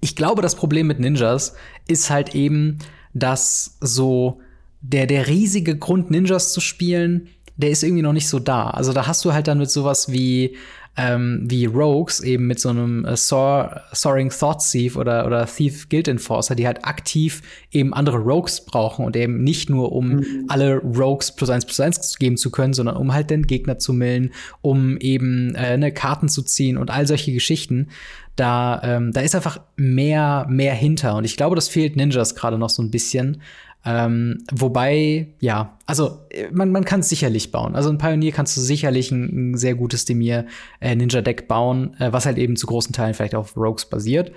[0.00, 1.54] Ich glaube, das Problem mit Ninjas
[1.86, 2.78] ist halt eben,
[3.14, 4.40] dass so
[4.80, 8.70] der, der riesige Grund, Ninjas zu spielen, der ist irgendwie noch nicht so da.
[8.70, 10.56] Also da hast du halt dann mit sowas wie
[10.98, 15.88] ähm, wie Rogues eben mit so einem äh, Soar, Soaring Thought Thief oder, oder Thief
[15.88, 17.40] Guild Enforcer, die halt aktiv
[17.70, 20.44] eben andere Rogues brauchen und eben nicht nur, um mhm.
[20.48, 23.92] alle Rogues plus eins plus eins geben zu können, sondern um halt den Gegner zu
[23.92, 27.88] millen, um eben äh, ne, Karten zu ziehen und all solche Geschichten.
[28.34, 31.16] Da, ähm, da ist einfach mehr, mehr hinter.
[31.16, 33.40] Und ich glaube, das fehlt Ninjas gerade noch so ein bisschen.
[33.84, 36.20] Ähm, wobei, ja, also
[36.52, 37.74] man, man kann es sicherlich bauen.
[37.74, 40.46] Also ein Pioneer kannst du sicherlich ein, ein sehr gutes Demir
[40.80, 44.32] äh, Ninja Deck bauen, äh, was halt eben zu großen Teilen vielleicht auf Rogues basiert.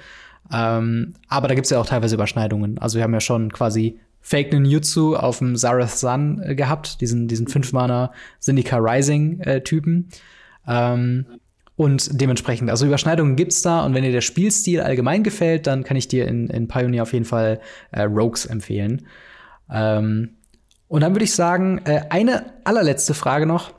[0.54, 2.78] Ähm, aber da gibt es ja auch teilweise Überschneidungen.
[2.78, 7.28] Also wir haben ja schon quasi Fake Ninjutsu auf dem Zareth Sun äh, gehabt, diesen,
[7.28, 10.10] diesen 5-Mana Syndicate Rising-Typen.
[10.68, 11.26] Äh, ähm,
[11.76, 13.84] und dementsprechend, also Überschneidungen gibt's da.
[13.84, 17.14] Und wenn dir der Spielstil allgemein gefällt, dann kann ich dir in, in Pioneer auf
[17.14, 17.60] jeden Fall
[17.92, 19.08] äh, Rogues empfehlen.
[19.72, 20.38] Ähm,
[20.88, 23.72] und dann würde ich sagen, äh, eine allerletzte Frage noch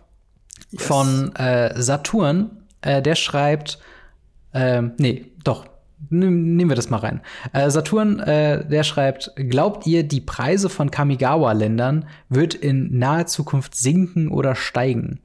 [0.70, 0.82] yes.
[0.82, 2.51] von äh, Saturn.
[2.80, 3.78] Äh, der schreibt,
[4.53, 5.66] äh, nee, doch,
[6.11, 7.20] nehmen wir das mal rein.
[7.53, 13.74] Äh, Saturn, äh, der schreibt, glaubt ihr, die Preise von Kamigawa-Ländern wird in naher Zukunft
[13.74, 15.20] sinken oder steigen?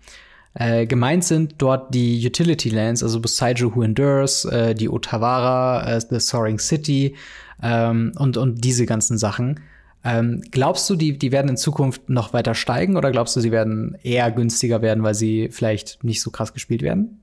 [0.54, 6.02] Äh, gemeint sind dort die Utility Lands, also Bosaiju Who Endures, äh, die Otawara, äh,
[6.02, 7.16] The Soaring City
[7.62, 9.60] ähm, und, und diese ganzen Sachen.
[10.08, 13.52] Ähm, glaubst du, die, die werden in Zukunft noch weiter steigen oder glaubst du, sie
[13.52, 17.20] werden eher günstiger werden, weil sie vielleicht nicht so krass gespielt werden?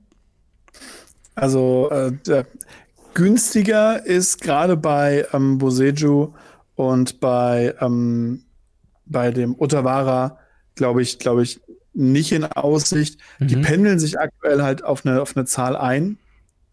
[1.33, 2.43] Also äh,
[3.15, 6.33] günstiger ist gerade bei ähm, Boseju
[6.75, 8.43] und bei, ähm,
[9.07, 10.37] bei dem Otawara,
[10.75, 11.61] glaube ich, glaube ich,
[11.95, 13.19] nicht in Aussicht.
[13.39, 13.47] Mhm.
[13.47, 16.19] Die pendeln sich aktuell halt auf eine, auf eine Zahl ein,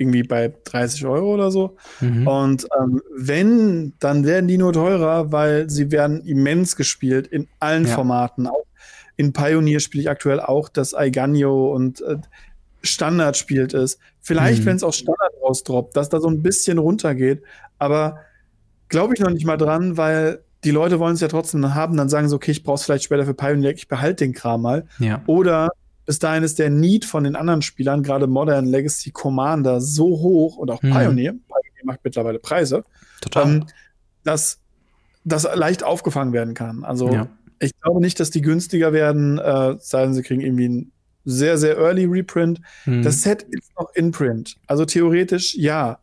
[0.02, 1.76] irgendwie bei 30 Euro oder so.
[2.00, 2.26] Mhm.
[2.26, 7.86] Und ähm, wenn, dann werden die nur teurer, weil sie werden immens gespielt in allen
[7.86, 7.94] ja.
[7.94, 8.46] Formaten.
[8.46, 8.64] Auch
[9.16, 12.16] in Pioneer spiele ich aktuell auch das Aiganyo und äh,
[12.82, 13.98] Standard spielt es.
[14.20, 14.66] Vielleicht, mhm.
[14.66, 17.42] wenn es auch Standard rausdroppt, dass da so ein bisschen runtergeht.
[17.78, 18.18] Aber
[18.88, 21.96] glaube ich noch nicht mal dran, weil die Leute wollen es ja trotzdem haben.
[21.96, 24.62] Dann sagen sie, okay, ich brauche es vielleicht später für Pioneer, ich behalte den Kram
[24.62, 24.86] mal.
[24.98, 25.22] Ja.
[25.26, 25.70] Oder
[26.04, 30.56] bis dahin ist der Need von den anderen Spielern, gerade Modern Legacy Commander, so hoch
[30.56, 30.90] und auch mhm.
[30.90, 32.84] Pioneer, Pioneer macht mittlerweile Preise,
[33.20, 33.48] Total.
[33.48, 33.66] Ähm,
[34.24, 34.58] dass
[35.24, 36.84] das leicht aufgefangen werden kann.
[36.84, 37.28] Also ja.
[37.60, 40.92] ich glaube nicht, dass die günstiger werden, äh, sei denn sie kriegen irgendwie ein
[41.24, 42.60] sehr, sehr early Reprint.
[42.84, 43.02] Mhm.
[43.02, 44.56] Das Set ist noch in Print.
[44.66, 46.00] Also theoretisch ja.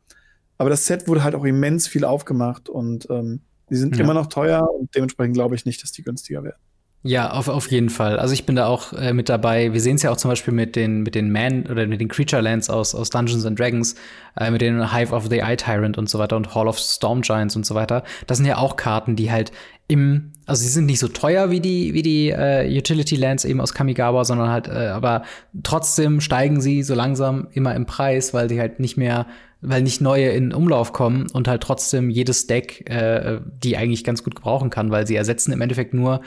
[0.58, 4.04] Aber das Set wurde halt auch immens viel aufgemacht und ähm, die sind ja.
[4.04, 6.58] immer noch teuer und dementsprechend glaube ich nicht, dass die günstiger werden.
[7.02, 8.20] Ja, auf, auf jeden Fall.
[8.20, 9.72] Also ich bin da auch äh, mit dabei.
[9.72, 12.10] Wir sehen es ja auch zum Beispiel mit den, mit den Man oder mit den
[12.10, 13.96] Creature Lands aus, aus Dungeons and Dragons,
[14.38, 17.22] äh, mit den Hive of the Eye Tyrant und so weiter und Hall of Storm
[17.22, 18.04] Giants und so weiter.
[18.28, 19.54] Das sind ja auch Karten, die halt
[19.88, 23.62] im, also sie sind nicht so teuer wie die, wie die äh, Utility Lands eben
[23.62, 25.24] aus Kamigawa, sondern halt, äh, aber
[25.64, 29.26] trotzdem steigen sie so langsam immer im Preis, weil die halt nicht mehr,
[29.62, 34.22] weil nicht neue in Umlauf kommen und halt trotzdem jedes Deck, äh, die eigentlich ganz
[34.22, 36.20] gut gebrauchen kann, weil sie ersetzen im Endeffekt nur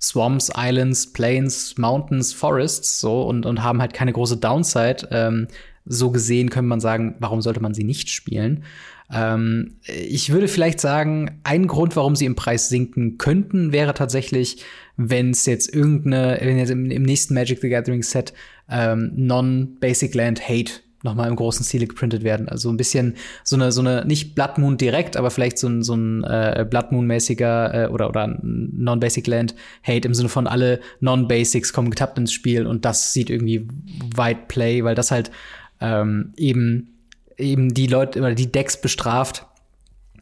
[0.00, 5.08] Swamps, Islands, Plains, Mountains, Forests so und, und haben halt keine große Downside.
[5.10, 5.48] Ähm,
[5.84, 8.64] so gesehen könnte man sagen, warum sollte man sie nicht spielen?
[9.10, 14.62] Ähm, ich würde vielleicht sagen, ein Grund, warum sie im Preis sinken könnten, wäre tatsächlich,
[14.96, 18.34] wenn es jetzt irgendeine, wenn jetzt im, im, nächsten Magic the Gathering Set
[18.68, 20.72] ähm, Non-Basic Land Hate
[21.02, 22.48] nochmal im großen Stile geprintet werden.
[22.48, 25.82] Also ein bisschen so eine, so eine, nicht Blood Moon direkt, aber vielleicht so ein,
[25.82, 30.80] so ein äh, Blood Moon-mäßiger äh, oder, oder Non-Basic Land Hate im Sinne von alle
[31.00, 33.68] Non-Basics kommen getappt ins Spiel und das sieht irgendwie
[34.16, 35.30] Wide Play, weil das halt
[35.80, 36.94] ähm, eben
[37.36, 39.46] eben die Leute oder die Decks bestraft,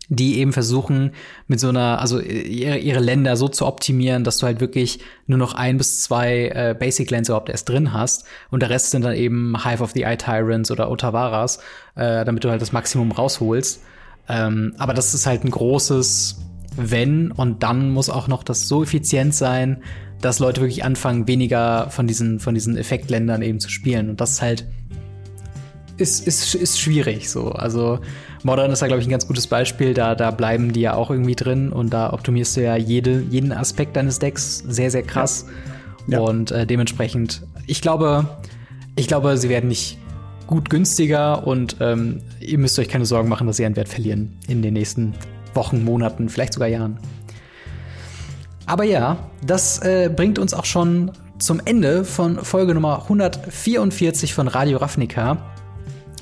[0.08, 1.12] die eben versuchen,
[1.48, 5.38] mit so einer, also ihre, ihre Länder so zu optimieren, dass du halt wirklich nur
[5.38, 8.24] noch ein bis zwei äh, Basic Lands überhaupt erst drin hast.
[8.50, 11.58] Und der Rest sind dann eben Hive of the Eye Tyrants oder Otavaras,
[11.96, 13.82] äh, damit du halt das Maximum rausholst.
[14.28, 16.38] Ähm, aber das ist halt ein großes
[16.76, 19.82] Wenn und dann muss auch noch das so effizient sein,
[20.20, 24.10] dass Leute wirklich anfangen, weniger von diesen, von diesen Effektländern eben zu spielen.
[24.10, 24.66] Und das ist halt
[25.96, 27.50] ist, ist, ist schwierig so.
[27.50, 27.98] Also
[28.42, 29.94] Modern ist da, glaube ich, ein ganz gutes Beispiel.
[29.94, 33.52] Da, da bleiben die ja auch irgendwie drin und da optimierst du ja jede, jeden
[33.52, 35.46] Aspekt deines Decks sehr, sehr krass.
[35.48, 35.54] Ja.
[36.08, 36.20] Ja.
[36.20, 38.26] Und äh, dementsprechend, ich glaube,
[38.94, 39.98] ich glaube, sie werden nicht
[40.46, 44.38] gut günstiger und ähm, ihr müsst euch keine Sorgen machen, dass sie einen Wert verlieren
[44.46, 45.14] in den nächsten
[45.54, 46.98] Wochen, Monaten, vielleicht sogar Jahren.
[48.66, 54.48] Aber ja, das äh, bringt uns auch schon zum Ende von Folge Nummer 144 von
[54.48, 55.55] Radio Ravnica.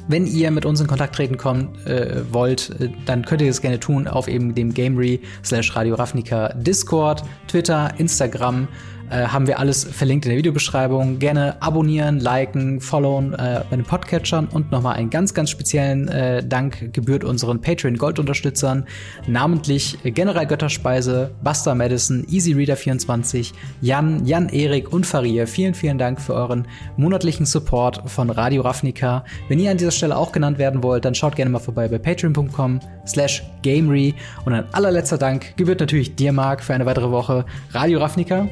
[0.07, 3.63] Wenn ihr mit uns in Kontakt treten kommt, äh, wollt, äh, dann könnt ihr das
[3.63, 8.69] gerne tun auf eben dem Gamery slash Radio Ravnica Discord, Twitter, Instagram.
[9.11, 11.19] Äh, haben wir alles verlinkt in der Videobeschreibung.
[11.19, 16.45] Gerne abonnieren, liken, followen äh, bei den Podcatchern und nochmal einen ganz, ganz speziellen äh,
[16.45, 18.87] Dank gebührt unseren Patreon Gold-Unterstützern,
[19.27, 25.47] namentlich äh, General Götterspeise, Buster Madison, EasyReader24, Jan, Jan Erik und Faria.
[25.47, 29.25] Vielen, vielen Dank für euren monatlichen Support von Radio Ravnica.
[29.49, 31.99] Wenn ihr an dieser Stelle auch genannt werden wollt, dann schaut gerne mal vorbei bei
[31.99, 34.15] patreon.com slash gamery.
[34.45, 38.49] Und ein allerletzter Dank gebührt natürlich dir, Marc, für eine weitere Woche Radio Ravnica.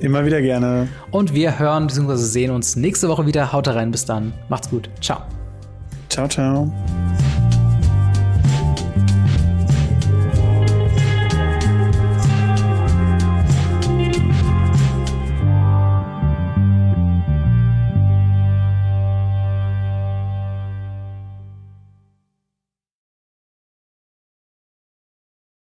[0.00, 0.88] Immer wieder gerne.
[1.10, 2.16] Und wir hören bzw.
[2.16, 3.52] sehen uns nächste Woche wieder.
[3.52, 4.32] Haut rein, bis dann.
[4.48, 4.90] Macht's gut.
[5.00, 5.22] Ciao.
[6.08, 6.72] Ciao, ciao.